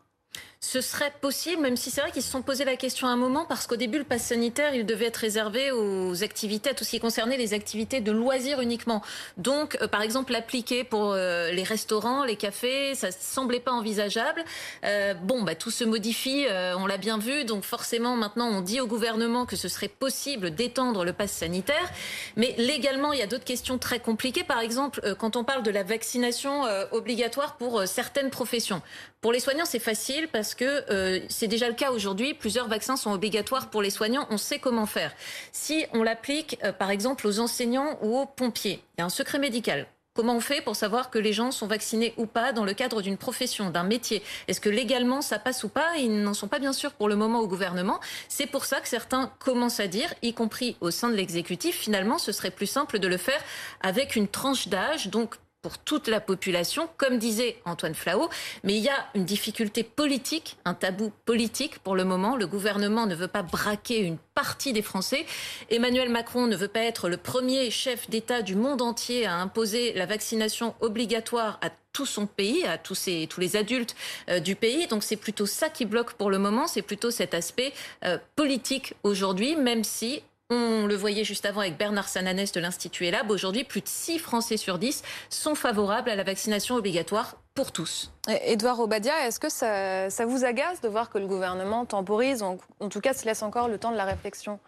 ce 0.67 0.81
serait 0.81 1.13
possible, 1.21 1.63
même 1.63 1.77
si 1.77 1.93
c'est 1.93 2.01
vrai 2.01 2.11
qu'ils 2.11 2.25
se 2.25 2.31
sont 2.31 2.43
posé 2.43 2.65
la 2.65 2.75
question 2.75 3.07
à 3.07 3.11
un 3.11 3.17
moment, 3.17 3.45
parce 3.45 3.69
qu'au 3.69 3.77
début, 3.77 3.99
le 3.99 4.05
pass 4.05 4.23
sanitaire, 4.23 4.75
il 4.75 4.85
devait 4.85 5.07
être 5.07 5.19
réservé 5.19 5.71
aux 5.71 6.25
activités, 6.25 6.71
à 6.71 6.75
tout 6.75 6.83
ce 6.83 6.91
qui 6.91 6.99
concernait 6.99 7.37
les 7.37 7.55
activités 7.55 8.01
de 8.01 8.11
loisirs 8.11 8.61
uniquement. 8.61 9.01
Donc, 9.37 9.79
euh, 9.81 9.87
par 9.87 10.03
exemple, 10.03 10.33
l'appliquer 10.33 10.83
pour 10.83 11.13
euh, 11.13 11.53
les 11.53 11.63
restaurants, 11.63 12.25
les 12.25 12.35
cafés, 12.35 12.97
ça 12.97 13.13
semblait 13.13 13.61
pas 13.61 13.71
envisageable. 13.71 14.45
Euh, 14.85 15.15
bon, 15.15 15.45
bah, 15.45 15.55
tout 15.55 15.71
se 15.71 15.85
modifie, 15.85 16.47
on 16.77 16.87
l'a 16.87 16.99
bien 16.99 17.19
vu, 17.19 17.45
donc 17.45 17.63
forcément, 17.63 18.17
maintenant, 18.17 18.49
on 18.49 18.61
dit 18.61 18.81
au 18.81 18.89
gouvernement 18.89 19.47
que 19.47 19.55
ce 19.55 19.69
serait 19.69 19.89
possible 19.89 20.51
d'étendre 20.51 21.05
le 21.05 21.13
pass 21.13 21.31
sanitaire. 21.31 21.91
Mais 22.35 22.57
légalement, 22.59 23.13
il 23.13 23.21
y 23.21 23.23
a 23.23 23.29
d'autres 23.29 23.45
questions 23.45 23.79
très 23.79 24.01
compliquées. 24.01 24.43
Par 24.43 24.59
exemple, 24.59 25.15
quand 25.17 25.37
on 25.37 25.45
parle 25.45 25.63
de 25.63 25.71
la 25.71 25.85
vaccination 25.85 26.63
obligatoire 26.91 27.57
pour 27.57 27.87
certaines 27.87 28.31
professions. 28.31 28.83
Pour 29.21 29.33
les 29.33 29.41
soignants, 29.41 29.65
c'est 29.65 29.79
facile 29.79 30.29
parce 30.29 30.55
que 30.57 30.91
euh, 30.91 31.21
c'est 31.29 31.47
déjà 31.47 31.69
le 31.69 31.75
cas 31.75 31.91
aujourd'hui. 31.91 32.35
Plusieurs 32.35 32.69
vaccins 32.69 32.97
sont 32.97 33.13
obligatoires 33.13 33.71
pour 33.71 33.83
les 33.83 33.91
soignants. 33.91 34.27
On 34.31 34.39
sait 34.39 34.59
comment 34.59 34.87
faire. 34.87 35.13
Si 35.53 35.87
on 35.93 36.03
l'applique, 36.03 36.59
euh, 36.65 36.73
par 36.73 36.91
exemple, 36.91 37.27
aux 37.27 37.39
enseignants 37.39 37.99
ou 38.03 38.19
aux 38.19 38.27
pompiers, 38.27 38.83
il 38.97 39.01
y 39.01 39.03
a 39.03 39.05
un 39.05 39.11
secret 39.11 39.39
médical. 39.39 39.87
Comment 40.17 40.37
on 40.37 40.41
fait 40.41 40.63
pour 40.63 40.77
savoir 40.77 41.11
que 41.11 41.19
les 41.19 41.35
gens 41.35 41.51
sont 41.51 41.67
vaccinés 41.67 42.15
ou 42.17 42.25
pas 42.25 42.55
dans 42.55 42.65
le 42.65 42.73
cadre 42.73 43.03
d'une 43.03 43.19
profession, 43.19 43.69
d'un 43.69 43.83
métier? 43.83 44.23
Est-ce 44.49 44.63
que 44.63 44.71
légalement 44.71 45.21
ça 45.21 45.39
passe 45.39 45.63
ou 45.63 45.69
pas? 45.69 45.99
Ils 45.99 46.23
n'en 46.23 46.33
sont 46.33 46.49
pas 46.49 46.59
bien 46.59 46.73
sûrs 46.73 46.93
pour 46.93 47.11
le 47.11 47.17
moment 47.17 47.41
au 47.41 47.47
gouvernement. 47.47 48.01
C'est 48.31 48.47
pour 48.47 48.65
ça 48.65 48.81
que 48.81 48.89
certains 48.89 49.31
commencent 49.39 49.79
à 49.79 49.89
dire, 49.89 50.15
y 50.23 50.33
compris 50.33 50.79
au 50.81 50.91
sein 50.91 51.11
de 51.11 51.15
l'exécutif, 51.15 51.77
finalement 51.77 52.17
ce 52.17 52.33
serait 52.33 52.51
plus 52.51 52.67
simple 52.67 52.99
de 52.99 53.09
le 53.09 53.19
faire 53.19 53.41
avec 53.83 54.17
une 54.17 54.27
tranche 54.27 54.69
d'âge, 54.69 55.09
donc 55.09 55.35
pour 55.67 55.79
toute 55.79 56.07
la 56.07 56.21
population, 56.21 56.89
comme 56.97 57.19
disait 57.19 57.57
Antoine 57.65 57.97
Flao. 57.97 58.31
Mais 58.63 58.77
il 58.77 58.85
y 58.85 58.89
a 58.89 59.05
une 59.17 59.25
difficulté 59.25 59.83
politique, 59.83 60.59
un 60.65 60.75
tabou 60.75 61.11
politique 61.25 61.81
pour 61.81 61.97
le 61.97 62.05
moment. 62.05 62.37
Le 62.37 62.47
gouvernement 62.47 63.07
ne 63.07 63.17
veut 63.17 63.27
pas 63.27 63.43
braquer 63.43 63.99
une 63.99 64.17
partie 64.37 64.73
des 64.73 64.81
Français. 64.81 65.27
Emmanuel 65.69 66.09
Macron 66.09 66.47
ne 66.47 66.55
veut 66.55 66.69
pas 66.69 66.83
être 66.83 67.09
le 67.09 67.17
premier 67.17 67.73
chef 67.73 68.09
d'État 68.09 68.43
du 68.43 68.55
monde 68.55 68.81
entier 68.81 69.27
à 69.27 69.35
imposer 69.35 69.93
la 69.95 70.07
vaccination 70.07 70.77
obligatoire 70.81 71.59
à 71.63 71.71
tout 71.93 72.07
son 72.07 72.29
pays, 72.29 72.65
à 72.65 72.79
tous, 72.79 73.09
tous 73.29 73.41
les 73.41 73.57
adultes 73.57 73.97
euh, 74.29 74.39
du 74.39 74.55
pays. 74.55 74.87
Donc 74.87 75.03
c'est 75.03 75.17
plutôt 75.17 75.47
ça 75.47 75.69
qui 75.69 75.85
bloque 75.85 76.13
pour 76.13 76.31
le 76.31 76.39
moment, 76.39 76.69
c'est 76.69 76.83
plutôt 76.83 77.11
cet 77.11 77.35
aspect 77.35 77.73
euh, 78.05 78.19
politique 78.37 78.95
aujourd'hui, 79.03 79.57
même 79.57 79.83
si 79.83 80.23
on 80.51 80.87
le 80.87 80.95
voyait 80.95 81.25
juste 81.25 81.47
avant 81.47 81.61
avec 81.61 81.77
Bernard 81.77 82.09
Sananès 82.09 82.53
de 82.53 82.61
l'Institut 82.61 83.07
ELAB. 83.07 83.31
Aujourd'hui, 83.31 83.65
plus 83.65 83.81
de 83.81 83.89
6 83.89 84.19
Français 84.19 84.57
sur 84.57 84.79
10 84.79 85.03
sont 85.31 85.55
favorables 85.55 86.09
à 86.09 86.15
la 86.15 86.23
vaccination 86.23 86.77
obligatoire 86.77 87.37
pour 87.55 87.73
tous. 87.73 88.13
Edouard 88.29 88.79
Obadia, 88.81 89.27
est-ce 89.27 89.41
que 89.41 89.49
ça, 89.49 90.27
vous 90.27 90.45
agace 90.45 90.81
de 90.81 90.89
voir 90.89 91.11
que 91.11 91.19
le 91.19 91.27
gouvernement 91.27 91.85
temporise, 91.87 92.43
en, 92.43 92.59
en 92.81 92.89
tout 92.89 93.01
cas 93.01 93.15
se 93.15 93.25
laisse 93.25 93.43
encore 93.43 93.69
le 93.69 93.79
temps 93.79 93.91
de 93.91 93.97
la 93.97 94.05
réflexion? 94.05 94.61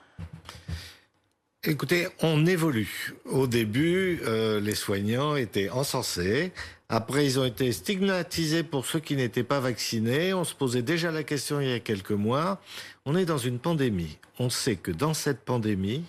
Écoutez, 1.64 2.08
on 2.22 2.46
évolue. 2.46 3.14
Au 3.24 3.46
début, 3.46 4.20
euh, 4.24 4.60
les 4.60 4.74
soignants 4.74 5.36
étaient 5.36 5.68
encensés. 5.70 6.52
Après, 6.90 7.26
ils 7.26 7.38
ont 7.38 7.44
été 7.44 7.70
stigmatisés 7.70 8.62
pour 8.62 8.86
ceux 8.86 9.00
qui 9.00 9.14
n'étaient 9.14 9.42
pas 9.42 9.60
vaccinés. 9.60 10.32
On 10.32 10.44
se 10.44 10.54
posait 10.54 10.80
déjà 10.80 11.10
la 11.10 11.22
question 11.22 11.60
il 11.60 11.68
y 11.68 11.72
a 11.74 11.80
quelques 11.80 12.12
mois. 12.12 12.62
On 13.04 13.14
est 13.14 13.26
dans 13.26 13.36
une 13.36 13.58
pandémie. 13.58 14.16
On 14.38 14.48
sait 14.48 14.76
que 14.76 14.90
dans 14.90 15.12
cette 15.12 15.44
pandémie, 15.44 16.04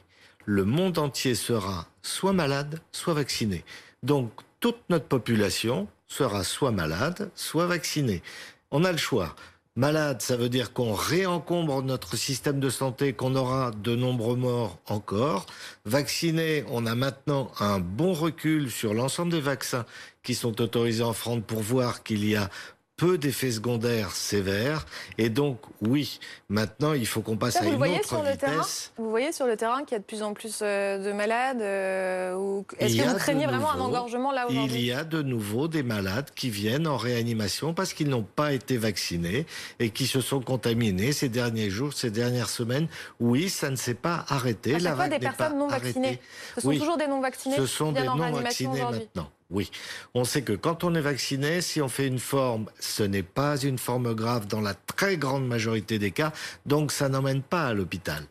le 0.45 0.63
monde 0.63 0.98
entier 0.98 1.36
sera 1.36 1.89
soit 2.01 2.31
malade, 2.31 2.79
soit 2.93 3.13
vacciné. 3.13 3.65
Donc, 4.03 4.31
toute 4.62 4.79
notre 4.89 5.07
population 5.07 5.89
sera 6.07 6.45
soit 6.45 6.71
malade, 6.71 7.29
soit 7.36 7.65
vaccinée. 7.65 8.24
On 8.71 8.86
a 8.86 8.93
le 8.93 8.98
choix. 8.98 9.36
Malade, 9.75 10.21
ça 10.21 10.36
veut 10.36 10.50
dire 10.50 10.74
qu'on 10.74 10.93
réencombre 10.93 11.83
notre 11.83 12.17
système 12.17 12.59
de 12.59 12.69
santé, 12.69 13.13
qu'on 13.13 13.36
aura 13.36 13.71
de 13.71 13.95
nombreux 13.95 14.36
morts 14.36 14.79
encore. 14.88 15.45
Vacciné, 15.86 16.65
on 16.69 16.86
a 16.86 16.95
maintenant 16.95 17.51
un 17.59 17.79
bon 17.79 18.13
recul 18.13 18.71
sur 18.71 18.93
l'ensemble 18.93 19.31
des 19.31 19.39
vaccins 19.39 19.86
qui 20.29 20.36
sont 20.36 20.62
autorisés 20.62 21.01
en 21.01 21.13
France 21.13 21.39
pour 21.48 21.59
voir 21.59 22.03
qu'il 22.03 22.24
y 22.24 22.36
a 22.36 22.51
peu 22.98 23.17
d'effets 23.17 23.50
secondaires 23.50 24.12
sévères. 24.12 24.86
Et 25.17 25.29
donc, 25.29 25.57
oui, 25.81 26.19
maintenant, 26.50 26.93
il 26.93 27.07
faut 27.07 27.21
qu'on 27.21 27.36
passe 27.36 27.55
à 27.55 27.65
une 27.65 27.81
autre 27.81 28.07
sur 28.07 28.21
vitesse. 28.21 28.31
Le 28.31 28.38
terrain? 28.38 28.65
Vous 28.98 29.09
voyez 29.09 29.31
sur 29.31 29.48
le 29.48 29.57
terrain 29.57 29.83
qu'il 29.86 29.93
y 29.93 29.95
a 29.95 30.00
de 30.00 30.03
plus 30.03 30.21
en 30.21 30.36
plus 30.36 30.59
euh, 30.62 31.00
de 31.00 31.12
malades 31.12 31.63
euh, 31.63 32.62
Est-ce 32.77 32.98
que 32.98 33.09
vous 33.09 33.15
craignez 33.15 33.48
vraiment 33.48 33.71
un 33.71 33.79
engorgement 33.79 34.31
là 34.31 34.48
aujourd'hui? 34.48 34.75
Il 34.75 34.86
y 34.86 34.91
a 34.91 35.03
de 35.03 35.24
nouveau 35.24 35.67
des 35.67 35.81
malades 35.81 36.29
qui 36.36 36.51
viennent 36.51 36.86
en 36.86 36.98
réanimation 36.98 37.74
parce 37.74 37.93
qu'ils 37.93 38.09
n'ont 38.09 38.21
pas 38.21 38.53
été 38.53 38.77
vaccinés 38.77 39.48
et 39.79 39.89
qui 39.89 40.05
se 40.05 40.21
sont 40.21 40.41
contaminés 40.41 41.12
ces 41.12 41.29
derniers 41.29 41.71
jours, 41.71 41.93
ces 41.93 42.12
dernières 42.12 42.50
semaines. 42.50 42.88
Oui, 43.19 43.50
ça 43.50 43.71
ne 43.71 43.77
s'est 43.77 43.95
pas 43.95 44.25
arrêté. 44.27 44.75
À 44.75 44.79
chaque 44.79 44.95
fois, 44.95 45.07
des 45.07 45.17
personnes 45.17 45.57
non 45.57 45.69
vaccinées. 45.69 46.19
Ce 46.53 46.62
sont 46.62 46.71
toujours 46.71 46.98
des 46.98 47.07
non 47.07 47.19
vaccinés 47.19 47.55
Ce 47.55 47.65
sont 47.65 47.91
des 47.93 48.03
non 48.03 48.31
vaccinés 48.31 48.83
maintenant. 48.83 49.31
Oui, 49.49 49.71
on 50.13 50.25
sait 50.25 50.43
que 50.43 50.53
quand 50.53 50.83
on 50.83 50.93
est 50.93 51.01
vacciné, 51.01 51.61
si 51.61 51.81
on 51.81 51.89
fait 51.89 52.05
une 52.05 52.19
forme, 52.19 52.69
ce 52.79 53.01
n'est 53.01 53.23
pas 53.23 53.57
une 53.57 53.79
forme 53.79 54.13
grave 54.13 54.45
dans 54.45 54.61
la 54.61 54.75
très 54.75 55.17
grande 55.17 55.47
majorité 55.47 55.97
des 55.97 56.11
cas, 56.11 56.31
donc 56.67 56.91
ça 56.91 57.09
n'emmène 57.09 57.41
pas 57.41 57.65
à 57.65 57.73
l'hôpital. 57.73 58.23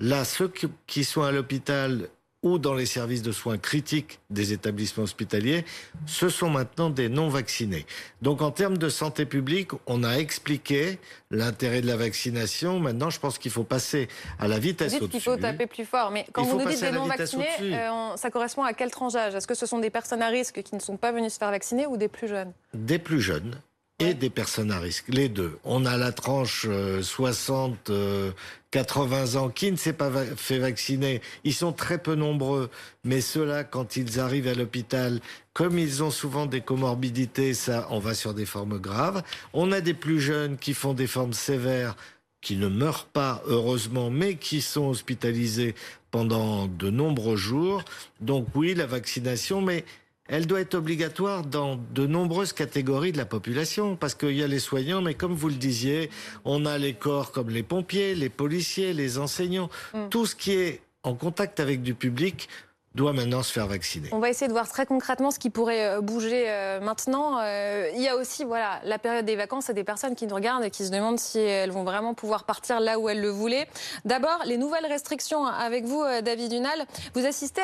Là, 0.00 0.24
ceux 0.24 0.52
qui 0.88 1.04
sont 1.04 1.22
à 1.22 1.30
l'hôpital 1.30 2.08
ou 2.44 2.58
dans 2.58 2.74
les 2.74 2.86
services 2.86 3.22
de 3.22 3.32
soins 3.32 3.58
critiques 3.58 4.20
des 4.30 4.52
établissements 4.52 5.04
hospitaliers, 5.04 5.64
ce 6.06 6.28
sont 6.28 6.50
maintenant 6.50 6.90
des 6.90 7.08
non-vaccinés. 7.08 7.86
Donc 8.22 8.42
en 8.42 8.50
termes 8.50 8.78
de 8.78 8.90
santé 8.90 9.24
publique, 9.24 9.70
on 9.86 10.04
a 10.04 10.16
expliqué 10.16 10.98
l'intérêt 11.30 11.80
de 11.80 11.86
la 11.86 11.96
vaccination. 11.96 12.78
Maintenant, 12.78 13.08
je 13.10 13.18
pense 13.18 13.38
qu'il 13.38 13.50
faut 13.50 13.64
passer 13.64 14.08
à 14.38 14.46
la 14.46 14.58
vitesse 14.58 14.94
au-dessus. 14.94 15.08
qu'il 15.10 15.20
faut 15.22 15.36
taper 15.36 15.66
plus 15.66 15.86
fort. 15.86 16.10
Mais 16.10 16.26
quand 16.32 16.44
vous 16.44 16.60
nous 16.60 16.68
dites 16.68 16.80
des 16.80 16.92
non-vaccinés, 16.92 17.46
euh, 17.62 18.16
ça 18.16 18.30
correspond 18.30 18.62
à 18.62 18.74
quel 18.74 18.90
tranche 18.90 19.14
d'âge? 19.14 19.34
Est-ce 19.34 19.46
que 19.46 19.54
ce 19.54 19.64
sont 19.64 19.78
des 19.78 19.90
personnes 19.90 20.22
à 20.22 20.28
risque 20.28 20.62
qui 20.62 20.74
ne 20.74 20.80
sont 20.80 20.98
pas 20.98 21.12
venues 21.12 21.30
se 21.30 21.38
faire 21.38 21.50
vacciner 21.50 21.86
ou 21.86 21.96
des 21.96 22.08
plus 22.08 22.28
jeunes? 22.28 22.52
Des 22.74 22.98
plus 22.98 23.22
jeunes 23.22 23.58
et 24.00 24.12
des 24.12 24.30
personnes 24.30 24.70
à 24.72 24.80
risque, 24.80 25.06
les 25.08 25.28
deux. 25.28 25.58
On 25.64 25.86
a 25.86 25.96
la 25.96 26.12
tranche 26.12 26.66
60, 27.00 27.90
euh, 27.90 28.32
80 28.74 29.36
euh, 29.36 29.38
ans 29.38 29.48
qui 29.50 29.70
ne 29.70 29.76
s'est 29.76 29.92
pas 29.92 30.10
fait 30.36 30.58
vacciner. 30.58 31.20
Ils 31.44 31.54
sont 31.54 31.72
très 31.72 31.98
peu 31.98 32.16
nombreux, 32.16 32.70
mais 33.04 33.20
ceux-là, 33.20 33.62
quand 33.62 33.96
ils 33.96 34.18
arrivent 34.18 34.48
à 34.48 34.54
l'hôpital, 34.54 35.20
comme 35.52 35.78
ils 35.78 36.02
ont 36.02 36.10
souvent 36.10 36.46
des 36.46 36.60
comorbidités, 36.60 37.54
ça, 37.54 37.86
on 37.90 38.00
va 38.00 38.14
sur 38.14 38.34
des 38.34 38.46
formes 38.46 38.78
graves. 38.78 39.22
On 39.52 39.70
a 39.70 39.80
des 39.80 39.94
plus 39.94 40.20
jeunes 40.20 40.58
qui 40.58 40.74
font 40.74 40.92
des 40.92 41.06
formes 41.06 41.34
sévères 41.34 41.94
qui 42.40 42.56
ne 42.56 42.66
meurent 42.66 43.06
pas, 43.06 43.42
heureusement, 43.46 44.10
mais 44.10 44.34
qui 44.34 44.60
sont 44.60 44.88
hospitalisés 44.88 45.76
pendant 46.10 46.66
de 46.66 46.90
nombreux 46.90 47.36
jours. 47.36 47.84
Donc 48.20 48.48
oui, 48.56 48.74
la 48.74 48.86
vaccination, 48.86 49.62
mais 49.62 49.84
elle 50.28 50.46
doit 50.46 50.60
être 50.60 50.74
obligatoire 50.74 51.44
dans 51.44 51.76
de 51.76 52.06
nombreuses 52.06 52.52
catégories 52.52 53.12
de 53.12 53.18
la 53.18 53.26
population, 53.26 53.96
parce 53.96 54.14
qu'il 54.14 54.32
y 54.32 54.42
a 54.42 54.46
les 54.46 54.58
soignants, 54.58 55.02
mais 55.02 55.14
comme 55.14 55.34
vous 55.34 55.48
le 55.48 55.54
disiez, 55.54 56.10
on 56.44 56.64
a 56.64 56.78
les 56.78 56.94
corps 56.94 57.30
comme 57.30 57.50
les 57.50 57.62
pompiers, 57.62 58.14
les 58.14 58.30
policiers, 58.30 58.94
les 58.94 59.18
enseignants, 59.18 59.68
mm. 59.92 60.08
tout 60.08 60.26
ce 60.26 60.34
qui 60.34 60.52
est 60.52 60.80
en 61.02 61.14
contact 61.14 61.60
avec 61.60 61.82
du 61.82 61.94
public 61.94 62.48
doit 62.94 63.12
maintenant 63.12 63.42
se 63.42 63.52
faire 63.52 63.66
vacciner. 63.66 64.08
On 64.12 64.20
va 64.20 64.30
essayer 64.30 64.46
de 64.46 64.52
voir 64.52 64.68
très 64.68 64.86
concrètement 64.86 65.30
ce 65.30 65.38
qui 65.38 65.50
pourrait 65.50 65.86
euh, 65.86 66.00
bouger 66.00 66.44
euh, 66.46 66.80
maintenant. 66.80 67.38
Euh, 67.40 67.90
il 67.94 68.00
y 68.00 68.08
a 68.08 68.16
aussi 68.16 68.44
voilà, 68.44 68.80
la 68.84 68.98
période 68.98 69.24
des 69.24 69.34
vacances 69.34 69.68
et 69.68 69.74
des 69.74 69.82
personnes 69.82 70.14
qui 70.14 70.26
nous 70.26 70.34
regardent 70.34 70.64
et 70.64 70.70
qui 70.70 70.84
se 70.84 70.90
demandent 70.90 71.18
si 71.18 71.38
elles 71.38 71.72
vont 71.72 71.82
vraiment 71.82 72.14
pouvoir 72.14 72.44
partir 72.44 72.78
là 72.78 72.98
où 72.98 73.08
elles 73.08 73.20
le 73.20 73.30
voulaient. 73.30 73.68
D'abord, 74.04 74.38
les 74.44 74.56
nouvelles 74.58 74.86
restrictions 74.86 75.44
avec 75.46 75.84
vous, 75.84 76.02
David 76.22 76.50
Dunal. 76.50 76.86
Vous 77.14 77.26
assistez 77.26 77.62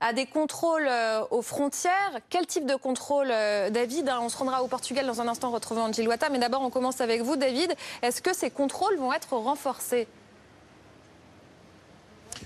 à, 0.00 0.12
des 0.12 0.26
contrôles 0.26 0.88
aux 1.30 1.42
frontières. 1.42 1.92
Quel 2.30 2.46
type 2.46 2.66
de 2.66 2.74
contrôle, 2.74 3.28
David 3.70 4.10
On 4.20 4.28
se 4.28 4.36
rendra 4.36 4.62
au 4.62 4.68
Portugal 4.68 5.06
dans 5.06 5.20
un 5.20 5.28
instant, 5.28 5.50
retrouver 5.50 5.80
Angie 5.80 6.02
Loata. 6.02 6.28
Mais 6.30 6.38
d'abord, 6.38 6.62
on 6.62 6.70
commence 6.70 7.00
avec 7.00 7.22
vous, 7.22 7.36
David. 7.36 7.74
Est-ce 8.02 8.22
que 8.22 8.34
ces 8.34 8.50
contrôles 8.50 8.96
vont 8.96 9.12
être 9.12 9.34
renforcés? 9.34 10.06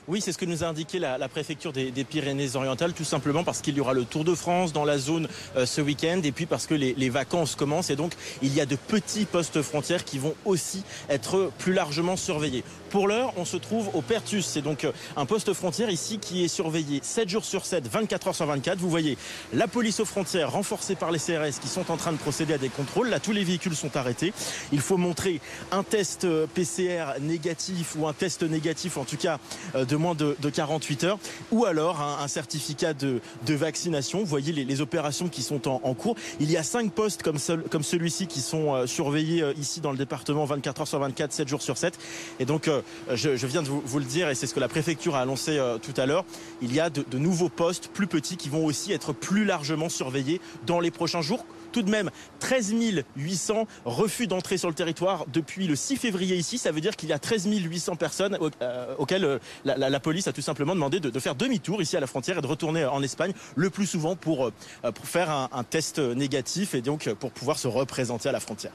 Oui, 0.09 0.21
c'est 0.21 0.33
ce 0.33 0.39
que 0.39 0.45
nous 0.45 0.65
a 0.65 0.67
indiqué 0.67 0.99
la, 0.99 1.29
préfecture 1.29 1.73
des, 1.73 1.93
Pyrénées-Orientales, 2.05 2.93
tout 2.93 3.05
simplement 3.05 3.45
parce 3.45 3.61
qu'il 3.61 3.77
y 3.77 3.81
aura 3.81 3.93
le 3.93 4.05
Tour 4.05 4.25
de 4.25 4.35
France 4.35 4.73
dans 4.73 4.85
la 4.85 4.99
zone 4.99 5.29
euh, 5.57 5.65
ce 5.65 5.81
week-end 5.81 6.21
et 6.25 6.33
puis 6.33 6.47
parce 6.47 6.67
que 6.67 6.75
les, 6.75 6.95
les, 6.95 7.09
vacances 7.09 7.55
commencent 7.55 7.91
et 7.91 7.97
donc 7.97 8.13
il 8.43 8.53
y 8.53 8.61
a 8.61 8.67
de 8.67 8.77
petits 8.77 9.25
postes 9.25 9.63
frontières 9.63 10.05
qui 10.05 10.19
vont 10.19 10.35
aussi 10.45 10.83
être 11.09 11.53
plus 11.59 11.73
largement 11.73 12.17
surveillés. 12.17 12.65
Pour 12.93 13.09
l'heure, 13.09 13.33
on 13.39 13.47
se 13.47 13.57
trouve 13.57 13.89
au 13.95 14.03
Pertus. 14.03 14.45
C'est 14.45 14.61
donc 14.61 14.85
euh, 14.85 14.93
un 15.17 15.25
poste 15.25 15.55
frontière 15.55 15.89
ici 15.89 16.19
qui 16.19 16.45
est 16.45 16.49
surveillé 16.49 17.01
7 17.03 17.27
jours 17.27 17.45
sur 17.47 17.65
7, 17.65 17.89
24 17.89 18.29
heures 18.29 18.35
sur 18.35 18.45
24. 18.45 18.79
Vous 18.79 18.91
voyez 18.91 19.17
la 19.55 19.67
police 19.67 19.99
aux 19.99 20.05
frontières 20.05 20.53
renforcée 20.53 20.95
par 20.95 21.11
les 21.11 21.19
CRS 21.19 21.59
qui 21.59 21.69
sont 21.69 21.91
en 21.91 21.97
train 21.97 22.13
de 22.13 22.19
procéder 22.19 22.53
à 22.53 22.59
des 22.59 22.69
contrôles. 22.69 23.09
Là, 23.09 23.19
tous 23.19 23.33
les 23.33 23.45
véhicules 23.45 23.75
sont 23.75 23.97
arrêtés. 23.97 24.35
Il 24.73 24.81
faut 24.81 24.99
montrer 24.99 25.41
un 25.71 25.85
test 25.85 26.25
euh, 26.25 26.47
PCR 26.47 27.19
négatif 27.19 27.97
ou 27.97 28.07
un 28.07 28.13
test 28.13 28.43
négatif, 28.43 28.99
en 28.99 29.05
tout 29.05 29.17
cas 29.17 29.39
euh, 29.75 29.87
de 29.93 29.97
moins 29.97 30.15
de, 30.15 30.35
48 30.51 31.05
heures, 31.05 31.19
ou 31.51 31.67
alors 31.67 32.01
un, 32.01 32.27
certificat 32.29 32.95
de, 32.95 33.21
vaccination. 33.47 34.21
Vous 34.21 34.27
voyez 34.27 34.53
les, 34.53 34.81
opérations 34.81 35.29
qui 35.29 35.43
sont 35.43 35.69
en, 35.69 35.95
cours. 35.95 36.17
Il 36.41 36.51
y 36.51 36.57
a 36.57 36.63
cinq 36.63 36.93
postes 36.93 37.23
comme, 37.23 37.39
celui-ci 37.39 38.27
qui 38.27 38.41
sont 38.41 38.87
surveillés 38.87 39.45
ici 39.59 39.81
dans 39.81 39.93
le 39.93 39.99
département 39.99 40.47
24 40.47 40.81
heures 40.81 40.89
sur 40.89 40.99
24, 40.99 41.33
7 41.33 41.49
jours 41.49 41.63
sur 41.63 41.77
7. 41.77 41.99
Et 42.41 42.47
donc, 42.47 42.71
je, 43.13 43.47
viens 43.47 43.63
de 43.63 43.69
vous, 43.69 43.99
le 43.99 44.05
dire 44.05 44.31
et 44.31 44.35
c'est 44.35 44.47
ce 44.47 44.55
que 44.55 44.61
la 44.61 44.69
préfecture 44.69 45.15
a 45.15 45.21
annoncé 45.21 45.59
euh, 45.59 45.79
tout 45.79 45.99
à 46.01 46.07
l'heure. 46.07 46.25
Il 46.63 46.75
y 46.75 46.81
a 46.81 46.89
de, 46.91 47.19
nouveaux 47.19 47.49
postes 47.49 47.89
plus 47.93 48.07
petits 48.07 48.37
qui 48.37 48.49
vont 48.49 48.65
aussi 48.65 48.93
être 48.93 49.13
plus 49.13 49.45
largement 49.45 49.89
surveillés 49.89 50.41
dans 50.67 50.81
les 50.81 50.91
prochains 50.91 51.23
jours 51.23 51.45
tout 51.73 51.83
de 51.83 51.91
même 51.91 52.11
13 52.41 52.75
800 53.17 53.67
refus 53.85 54.27
d'entrée 54.27 54.59
sur 54.59 54.69
le 54.69 54.75
territoire 54.75 55.27
depuis 55.33 55.67
le 55.67 55.77
6 55.77 55.97
février 55.97 56.37
ici. 56.37 56.59
Ça 56.59 56.71
veut 56.71 56.81
dire 56.81 56.97
qu'il 56.97 57.09
y 57.09 57.13
a 57.13 57.19
13 57.19 57.49
800 57.49 57.97
personnes 57.97 58.39
euh, 58.63 58.95
auxquelles 58.99 59.25
euh, 59.25 59.39
la, 59.65 60.01
police 60.01 60.29
a 60.29 60.33
tout 60.33 60.43
simplement 60.43 60.75
demandé 60.75 61.01
de, 61.01 61.21
faire 61.21 61.35
demi-tour 61.35 61.83
ici 61.83 61.97
à 61.97 62.01
la 62.01 62.07
frontière 62.07 62.39
et 62.39 62.43
de 62.43 62.47
retourner 62.47 62.85
en 62.85 63.03
Espagne 63.03 63.33
le 63.57 63.71
plus 63.71 63.87
souvent 63.87 64.17
pour, 64.17 64.51
faire 65.05 65.31
un 65.31 65.65
test 65.65 65.99
négatif 65.99 66.75
et 66.75 66.83
donc 66.83 67.13
pour 67.15 67.31
pouvoir 67.31 67.59
se 67.59 67.69
représenter 67.69 68.29
à 68.29 68.33
la 68.33 68.41
frontière. 68.41 68.73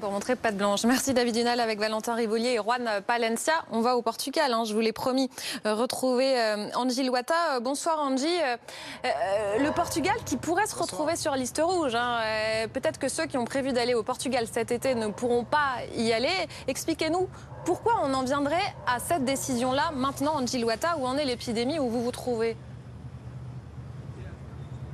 Pour 0.00 0.12
montrer 0.12 0.34
pas 0.34 0.50
de 0.50 0.56
blanche. 0.56 0.84
Merci 0.84 1.12
David 1.12 1.34
Dunal 1.34 1.60
avec 1.60 1.78
Valentin 1.78 2.14
Rivolier 2.14 2.54
et 2.54 2.56
Juan 2.56 2.88
Palencia. 3.06 3.52
On 3.70 3.80
va 3.80 3.96
au 3.96 4.02
Portugal, 4.02 4.52
hein, 4.54 4.64
je 4.64 4.72
vous 4.72 4.80
l'ai 4.80 4.92
promis. 4.92 5.28
Euh, 5.66 5.74
retrouver 5.74 6.40
euh, 6.40 6.68
Angie 6.74 7.02
Luata. 7.02 7.34
Euh, 7.56 7.60
bonsoir 7.60 7.98
Angie. 8.00 8.38
le 9.04 9.70
Portugal 9.72 10.14
qui 10.24 10.38
pourrait 10.38 10.66
se 10.66 10.74
retrouver 10.74 11.16
sur 11.16 11.34
liste 11.34 11.60
rouge. 11.62 11.94
Hein. 11.94 12.20
Peut-être 12.72 12.98
que 12.98 13.08
ceux 13.08 13.26
qui 13.26 13.36
ont 13.36 13.44
prévu 13.44 13.72
d'aller 13.72 13.94
au 13.94 14.02
Portugal 14.02 14.46
cet 14.50 14.70
été 14.70 14.94
ne 14.94 15.08
pourront 15.08 15.44
pas 15.44 15.76
y 15.94 16.12
aller. 16.12 16.48
Expliquez-nous 16.66 17.28
pourquoi 17.66 18.00
on 18.02 18.14
en 18.14 18.22
viendrait 18.22 18.74
à 18.86 19.00
cette 19.00 19.24
décision-là 19.24 19.90
maintenant, 19.94 20.36
Angie 20.36 20.58
Luata, 20.58 20.96
où 20.98 21.06
en 21.06 21.18
est 21.18 21.26
l'épidémie, 21.26 21.78
où 21.78 21.90
vous 21.90 22.02
vous 22.02 22.12
trouvez? 22.12 22.56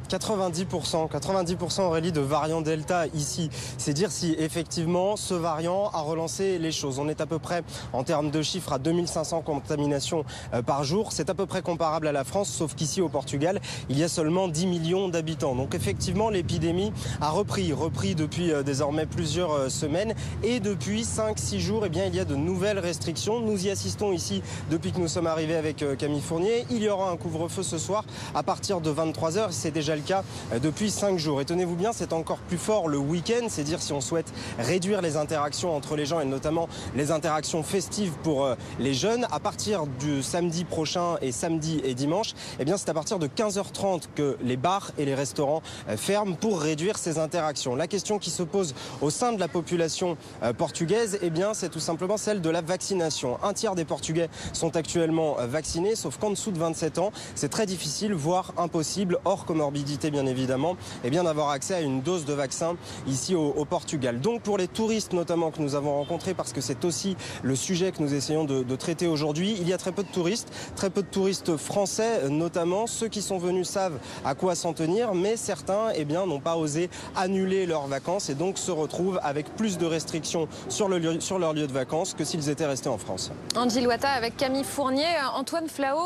90%, 0.06 1.10
90% 1.10 1.82
Aurélie 1.82 2.12
de 2.12 2.20
variant 2.20 2.60
Delta 2.60 3.06
ici. 3.08 3.50
C'est 3.78 3.92
dire 3.92 4.10
si 4.10 4.36
effectivement 4.38 5.16
ce 5.16 5.34
variant 5.34 5.90
a 5.92 6.00
relancé 6.00 6.58
les 6.58 6.72
choses. 6.72 6.98
On 6.98 7.08
est 7.08 7.20
à 7.20 7.26
peu 7.26 7.38
près 7.38 7.62
en 7.92 8.04
termes 8.04 8.30
de 8.30 8.42
chiffres 8.42 8.72
à 8.72 8.78
2500 8.78 9.42
contaminations 9.42 10.24
euh, 10.54 10.62
par 10.62 10.84
jour. 10.84 11.12
C'est 11.12 11.30
à 11.30 11.34
peu 11.34 11.46
près 11.46 11.62
comparable 11.62 12.06
à 12.06 12.12
la 12.12 12.24
France, 12.24 12.48
sauf 12.48 12.74
qu'ici 12.74 13.00
au 13.00 13.08
Portugal, 13.08 13.60
il 13.88 13.98
y 13.98 14.04
a 14.04 14.08
seulement 14.08 14.48
10 14.48 14.66
millions 14.66 15.08
d'habitants. 15.08 15.54
Donc 15.54 15.74
effectivement, 15.74 16.30
l'épidémie 16.30 16.92
a 17.20 17.30
repris, 17.30 17.72
repris 17.72 18.14
depuis 18.14 18.52
euh, 18.52 18.62
désormais 18.62 19.06
plusieurs 19.06 19.52
euh, 19.52 19.68
semaines. 19.68 20.14
Et 20.42 20.60
depuis 20.60 21.02
5-6 21.02 21.58
jours, 21.58 21.82
eh 21.86 21.88
bien, 21.88 22.06
il 22.06 22.14
y 22.14 22.20
a 22.20 22.24
de 22.24 22.36
nouvelles 22.36 22.78
restrictions. 22.78 23.40
Nous 23.40 23.66
y 23.66 23.70
assistons 23.70 24.12
ici 24.12 24.42
depuis 24.70 24.92
que 24.92 24.98
nous 24.98 25.08
sommes 25.08 25.26
arrivés 25.26 25.56
avec 25.56 25.84
Camille 25.98 26.20
Fournier. 26.20 26.64
Il 26.70 26.82
y 26.82 26.88
aura 26.88 27.10
un 27.10 27.16
couvre-feu 27.16 27.62
ce 27.62 27.78
soir 27.78 28.04
à 28.34 28.42
partir 28.42 28.80
de 28.80 28.92
23h. 28.92 29.48
C'est 29.50 29.70
déjà 29.70 29.95
le 29.96 30.02
cas 30.02 30.22
euh, 30.52 30.58
depuis 30.58 30.90
5 30.90 31.18
jours. 31.18 31.40
Et 31.40 31.44
tenez-vous 31.44 31.74
bien, 31.74 31.92
c'est 31.92 32.12
encore 32.12 32.38
plus 32.38 32.58
fort 32.58 32.88
le 32.88 32.98
week-end, 32.98 33.46
c'est 33.48 33.64
dire 33.64 33.82
si 33.82 33.92
on 33.92 34.00
souhaite 34.00 34.32
réduire 34.58 35.02
les 35.02 35.16
interactions 35.16 35.74
entre 35.74 35.96
les 35.96 36.06
gens 36.06 36.20
et 36.20 36.24
notamment 36.24 36.68
les 36.94 37.10
interactions 37.10 37.62
festives 37.62 38.12
pour 38.22 38.44
euh, 38.44 38.54
les 38.78 38.94
jeunes. 38.94 39.26
À 39.30 39.40
partir 39.40 39.86
du 39.86 40.22
samedi 40.22 40.64
prochain 40.64 41.16
et 41.22 41.32
samedi 41.32 41.80
et 41.84 41.94
dimanche, 41.94 42.34
eh 42.60 42.64
bien 42.64 42.76
c'est 42.76 42.88
à 42.88 42.94
partir 42.94 43.18
de 43.18 43.26
15h30 43.26 44.02
que 44.14 44.36
les 44.42 44.56
bars 44.56 44.92
et 44.98 45.04
les 45.04 45.14
restaurants 45.14 45.62
euh, 45.88 45.96
ferment 45.96 46.34
pour 46.34 46.60
réduire 46.60 46.98
ces 46.98 47.18
interactions. 47.18 47.74
La 47.74 47.86
question 47.86 48.18
qui 48.18 48.30
se 48.30 48.42
pose 48.42 48.74
au 49.00 49.10
sein 49.10 49.32
de 49.32 49.40
la 49.40 49.48
population 49.48 50.16
portugaise, 50.58 51.18
eh 51.22 51.30
bien 51.30 51.54
c'est 51.54 51.68
tout 51.68 51.80
simplement 51.80 52.16
celle 52.16 52.40
de 52.40 52.50
la 52.50 52.60
vaccination. 52.60 53.38
Un 53.42 53.52
tiers 53.52 53.74
des 53.74 53.84
Portugais 53.84 54.28
sont 54.52 54.76
actuellement 54.76 55.36
vaccinés, 55.40 55.96
sauf 55.96 56.18
qu'en 56.18 56.30
dessous 56.30 56.50
de 56.50 56.58
27 56.58 56.98
ans, 56.98 57.12
c'est 57.34 57.48
très 57.48 57.66
difficile, 57.66 58.12
voire 58.12 58.52
impossible, 58.56 59.18
hors 59.24 59.44
comorbidité 59.44 59.85
bien 60.10 60.26
évidemment, 60.26 60.76
et 61.04 61.10
bien 61.10 61.24
d'avoir 61.24 61.50
accès 61.50 61.74
à 61.74 61.80
une 61.80 62.00
dose 62.00 62.24
de 62.24 62.32
vaccin 62.32 62.76
ici 63.06 63.34
au, 63.34 63.64
Portugal. 63.64 64.20
Donc 64.20 64.42
pour 64.42 64.58
les 64.58 64.68
touristes 64.68 65.12
notamment 65.12 65.50
que 65.50 65.60
nous 65.60 65.74
avons 65.74 65.96
rencontrés, 65.96 66.34
parce 66.34 66.52
que 66.52 66.60
c'est 66.60 66.84
aussi 66.84 67.16
le 67.42 67.56
sujet 67.56 67.90
que 67.90 68.00
nous 68.00 68.14
essayons 68.14 68.44
de, 68.44 68.76
traiter 68.76 69.06
aujourd'hui, 69.06 69.56
il 69.58 69.68
y 69.68 69.72
a 69.72 69.78
très 69.78 69.92
peu 69.92 70.02
de 70.02 70.08
touristes, 70.08 70.52
très 70.76 70.90
peu 70.90 71.02
de 71.02 71.08
touristes 71.08 71.56
français 71.56 72.28
notamment. 72.28 72.86
Ceux 72.86 73.08
qui 73.08 73.22
sont 73.22 73.38
venus 73.38 73.68
savent 73.68 73.98
à 74.24 74.34
quoi 74.34 74.54
s'en 74.54 74.72
tenir, 74.72 75.14
mais 75.14 75.36
certains 75.36 75.90
eh 75.94 76.04
bien, 76.04 76.26
n'ont 76.26 76.40
pas 76.40 76.56
osé 76.56 76.90
annuler 77.16 77.66
leurs 77.66 77.86
vacances 77.86 78.28
et 78.28 78.34
donc 78.34 78.58
se 78.58 78.70
retrouvent 78.70 79.18
avec 79.22 79.54
plus 79.56 79.78
de 79.78 79.86
restrictions 79.86 80.48
sur, 80.68 80.88
leur 80.88 81.52
lieu 81.52 81.66
de 81.66 81.72
vacances 81.72 82.14
que 82.14 82.24
s'ils 82.24 82.50
étaient 82.50 82.66
restés 82.66 82.88
en 82.88 82.98
France. 82.98 83.32
Angie 83.56 83.80
Loata 83.80 84.10
avec 84.10 84.36
Camille 84.36 84.64
Fournier. 84.64 85.06
Antoine 85.34 85.68
Flao, 85.68 85.98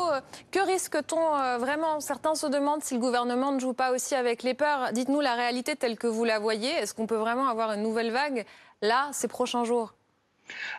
que 0.51 0.65
risque-t-on 0.65 1.35
euh, 1.35 1.57
vraiment? 1.57 1.99
Certains 1.99 2.35
se 2.35 2.47
demandent 2.47 2.83
si 2.83 2.95
le 2.95 2.99
gouvernement 2.99 3.51
ne 3.51 3.59
joue 3.59 3.70
pas 3.73 3.91
aussi 3.91 4.15
avec 4.15 4.43
les 4.43 4.53
peurs. 4.53 4.91
Dites-nous 4.93 5.21
la 5.21 5.35
réalité 5.35 5.75
telle 5.75 5.97
que 5.97 6.07
vous 6.07 6.23
la 6.23 6.39
voyez. 6.39 6.69
Est-ce 6.69 6.93
qu'on 6.93 7.07
peut 7.07 7.15
vraiment 7.15 7.47
avoir 7.47 7.71
une 7.73 7.83
nouvelle 7.83 8.11
vague 8.11 8.45
là, 8.81 9.09
ces 9.13 9.27
prochains 9.27 9.63
jours? 9.63 9.93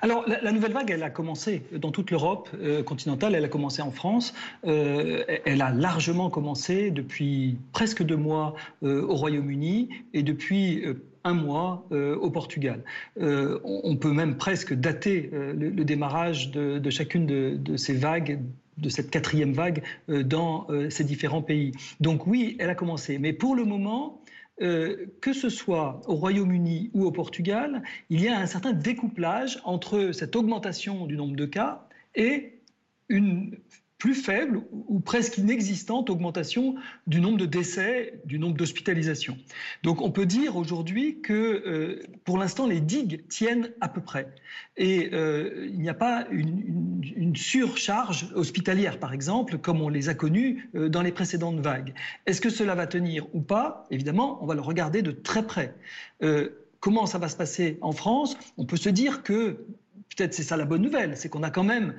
Alors, 0.01 0.25
la, 0.27 0.53
nouvelle 0.53 0.73
vague, 0.73 0.91
elle 0.91 1.03
a 1.03 1.11
commencé 1.11 1.63
dans 1.73 1.91
toute 1.91 2.11
l'Europe 2.11 2.49
euh, 2.61 2.83
continentale, 2.83 3.35
elle 3.35 3.45
a 3.45 3.49
commencé 3.49 3.83
en 3.83 3.91
France, 3.91 4.35
euh, 4.67 5.25
elle 5.45 5.63
a 5.63 5.71
largement 5.71 6.31
commencé 6.31 6.91
depuis 6.91 7.59
presque 7.73 8.03
deux 8.03 8.17
mois 8.17 8.55
euh, 8.83 9.03
au 9.03 9.15
Royaume-Uni 9.15 9.89
et 10.13 10.23
depuis 10.23 10.85
un 11.25 11.35
mois 11.35 11.87
au 11.93 12.31
Portugal. 12.31 12.83
On, 13.17 13.97
peut 13.97 14.11
même 14.11 14.37
presque 14.37 14.75
dater 14.75 15.31
le, 15.33 15.71
démarrage 15.85 16.51
de, 16.51 16.91
chacune 16.91 17.27
de, 17.27 17.77
ces 17.77 17.95
vagues 17.95 18.41
de 18.79 18.88
cette 18.88 19.11
quatrième 19.11 19.52
vague 19.52 19.83
dans 20.09 20.67
ces 20.91 21.05
différents 21.05 21.43
pays. 21.43 21.73
Donc 22.00 22.26
oui, 22.26 22.57
elle 22.59 22.71
a 22.71 22.75
commencé. 22.75 23.19
Mais 23.19 23.33
pour 23.33 23.55
le 23.55 23.64
moment, 23.64 24.23
euh, 24.61 25.07
que 25.21 25.33
ce 25.33 25.49
soit 25.49 26.00
au 26.07 26.14
Royaume-Uni 26.14 26.91
ou 26.93 27.05
au 27.05 27.11
Portugal, 27.11 27.83
il 28.11 28.21
y 28.21 28.29
a 28.29 28.38
un 28.38 28.47
certain 28.47 28.73
découplage 28.73 29.59
entre 29.64 30.12
cette 30.12 30.37
augmentation 30.37 31.07
du 31.07 31.17
nombre 31.17 31.35
de 31.35 31.47
cas 31.47 31.87
et 32.14 32.61
une 33.09 33.59
plus 34.03 34.17
faible 34.17 34.63
ou 34.89 34.99
presque 34.99 35.39
inexistante 35.39 36.11
augmentation 36.11 36.75
du 37.07 37.21
nombre 37.21 37.39
de 37.39 37.47
décès, 37.47 38.21
du 38.25 38.41
nombre 38.41 38.57
d'hospitalisations. 38.57 39.39
Donc 39.85 40.03
on 40.03 40.11
peut 40.11 40.27
dire 40.27 40.57
aujourd'hui 40.57 41.21
que 41.21 41.33
euh, 41.33 42.03
pour 42.25 42.37
l'instant 42.37 42.67
les 42.67 42.81
digues 42.81 43.29
tiennent 43.29 43.71
à 43.81 43.89
peu 43.89 44.01
près. 44.01 44.27
Et 44.77 45.11
euh, 45.13 45.69
il 45.71 45.79
n'y 45.79 45.89
a 45.89 45.95
pas 45.95 46.27
une, 46.33 47.37
surcharge 47.37 48.27
hospitalière, 48.35 48.99
par 48.99 49.15
exemple, 49.15 49.57
comme 49.59 49.81
on 49.81 49.89
les 49.89 50.09
a 50.09 50.15
connues 50.15 50.69
euh, 50.75 50.89
dans 50.89 51.03
les 51.03 51.13
précédentes 51.13 51.61
vagues. 51.61 51.95
Est-ce 52.27 52.41
que 52.41 52.51
cela 52.51 52.75
va 52.75 52.89
tenir 52.89 53.33
ou 53.35 53.41
pas? 53.41 53.87
Évidemment, 53.93 54.43
on 54.43 54.47
va 54.47 54.57
le 54.57 54.63
regarder 54.63 55.03
de 55.03 55.13
très 55.13 55.47
près. 55.47 55.77
Comment 56.81 57.07
ça 57.07 57.19
va 57.19 57.29
se 57.29 57.37
passer 57.37 57.79
en 57.83 57.93
France? 57.93 58.37
On 58.59 58.67
peut 58.67 58.77
se 58.77 58.89
dire 58.89 59.23
que 59.23 59.65
peut-être 60.17 60.35
c'est 60.35 60.43
ça 60.43 60.57
la 60.57 60.65
bonne 60.65 60.83
nouvelle, 60.83 61.17
c'est 61.17 61.29
qu'on 61.29 61.45
a 61.45 61.51
quand 61.51 61.65
même 61.65 61.95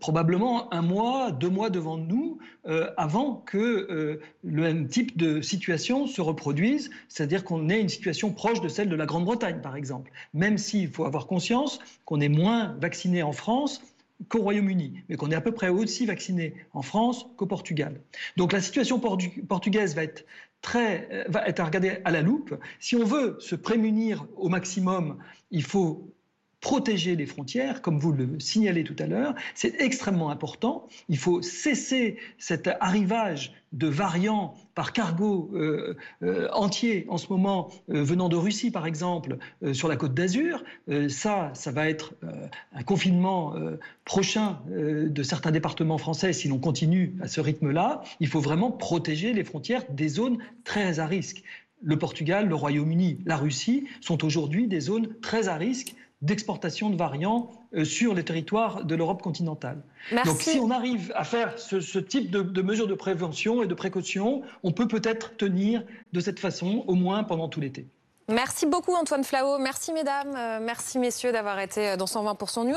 probablement 0.00 0.72
un 0.72 0.82
mois, 0.82 1.32
deux 1.32 1.48
mois 1.48 1.70
devant 1.70 1.96
nous 1.96 2.38
euh, 2.66 2.90
avant 2.96 3.34
que 3.34 3.58
euh, 3.58 4.20
le 4.44 4.62
même 4.62 4.88
type 4.88 5.16
de 5.16 5.40
situation 5.40 6.06
se 6.06 6.20
reproduise, 6.20 6.90
c'est-à-dire 7.08 7.44
qu'on 7.44 7.68
ait 7.68 7.80
une 7.80 7.88
situation 7.88 8.32
proche 8.32 8.60
de 8.60 8.68
celle 8.68 8.88
de 8.88 8.96
la 8.96 9.06
Grande-Bretagne, 9.06 9.60
par 9.60 9.76
exemple. 9.76 10.10
Même 10.34 10.58
s'il 10.58 10.88
faut 10.88 11.04
avoir 11.04 11.26
conscience 11.26 11.80
qu'on 12.04 12.20
est 12.20 12.28
moins 12.28 12.76
vacciné 12.80 13.22
en 13.22 13.32
France 13.32 13.82
qu'au 14.28 14.40
Royaume-Uni, 14.40 15.02
mais 15.08 15.16
qu'on 15.16 15.30
est 15.30 15.34
à 15.34 15.40
peu 15.40 15.52
près 15.52 15.68
aussi 15.68 16.06
vacciné 16.06 16.54
en 16.72 16.82
France 16.82 17.26
qu'au 17.36 17.46
Portugal. 17.46 18.00
Donc 18.36 18.52
la 18.52 18.62
situation 18.62 18.98
portu 18.98 19.42
portugaise 19.42 19.94
va 19.94 20.04
être 20.04 20.24
très, 20.62 21.26
va 21.28 21.46
être 21.46 21.60
à 21.60 21.64
regarder 21.66 21.98
à 22.04 22.10
la 22.10 22.22
loupe. 22.22 22.54
Si 22.80 22.96
on 22.96 23.04
veut 23.04 23.36
se 23.40 23.54
prémunir 23.54 24.26
au 24.36 24.48
maximum, 24.48 25.18
il 25.50 25.62
faut 25.62 26.15
protéger 26.66 27.14
les 27.14 27.26
frontières, 27.26 27.80
comme 27.80 28.00
vous 28.00 28.10
le 28.10 28.40
signalez 28.40 28.82
tout 28.82 28.96
à 28.98 29.06
l'heure. 29.06 29.36
C'est 29.54 29.80
extrêmement 29.80 30.30
important. 30.30 30.88
Il 31.08 31.16
faut 31.16 31.40
cesser 31.40 32.16
cet 32.38 32.68
arrivage 32.80 33.54
de 33.72 33.86
variants 33.86 34.52
par 34.74 34.92
cargo 34.92 35.48
euh, 35.54 35.96
euh, 36.24 36.48
entier 36.52 37.06
en 37.08 37.18
ce 37.18 37.28
moment 37.28 37.70
euh, 37.90 38.02
venant 38.02 38.28
de 38.28 38.34
Russie 38.34 38.72
par 38.72 38.84
exemple 38.84 39.38
euh, 39.62 39.74
sur 39.74 39.86
la 39.86 39.96
côte 39.96 40.14
d'Azur 40.14 40.62
ça 41.08 41.50
ça 41.52 41.70
va 41.72 41.88
être 41.88 42.14
un 42.72 42.82
confinement 42.84 43.54
prochain 44.04 44.60
de 44.68 45.22
certains 45.22 45.50
départements 45.50 45.98
français 45.98 46.32
si 46.32 46.48
l'on 46.48 46.58
continue 46.58 47.14
à 47.20 47.26
ce 47.26 47.40
rythme 47.40 47.70
là 47.70 48.02
il 48.20 48.28
faut 48.28 48.40
vraiment 48.40 48.70
protéger 48.70 49.32
les 49.32 49.44
frontières 49.44 49.82
des 49.90 50.08
zones 50.08 50.38
très 50.64 51.00
à 51.00 51.06
risque 51.06 51.42
le 51.82 51.98
Portugal, 51.98 52.48
le 52.48 52.54
Royaume-Uni, 52.54 53.18
la 53.26 53.36
Russie 53.36 53.84
sont 54.00 54.24
aujourd'hui 54.24 54.66
des 54.66 54.80
zones 54.80 55.08
très 55.20 55.48
à 55.48 55.56
risque 55.56 55.94
d'exportation 56.22 56.90
de 56.90 56.96
variants 56.96 57.50
euh, 57.74 57.84
sur 57.84 58.14
les 58.14 58.24
territoires 58.24 58.84
de 58.84 58.94
l'Europe 58.94 59.22
continentale. 59.22 59.82
Merci. 60.12 60.28
Donc 60.28 60.42
si 60.42 60.58
on 60.58 60.70
arrive 60.70 61.12
à 61.14 61.24
faire 61.24 61.58
ce, 61.58 61.80
ce 61.80 61.98
type 61.98 62.30
de, 62.30 62.42
de, 62.42 62.62
mesures 62.62 62.86
de 62.86 62.94
prévention 62.94 63.62
et 63.62 63.66
de 63.66 63.74
précaution, 63.74 64.42
on 64.62 64.72
peut 64.72 64.88
peut-être 64.88 65.36
tenir 65.36 65.84
de 66.12 66.20
cette 66.20 66.40
façon 66.40 66.84
au 66.86 66.94
moins 66.94 67.24
pendant 67.24 67.48
tout 67.48 67.60
l'été. 67.60 67.86
Merci 68.28 68.66
beaucoup 68.66 68.92
Antoine 68.92 69.22
Flao, 69.22 69.56
merci 69.58 69.92
mesdames, 69.92 70.34
euh, 70.36 70.58
merci 70.60 70.98
messieurs 70.98 71.30
d'avoir 71.30 71.60
été 71.60 71.96
dans 71.96 72.06
120% 72.06 72.66
News. 72.66 72.74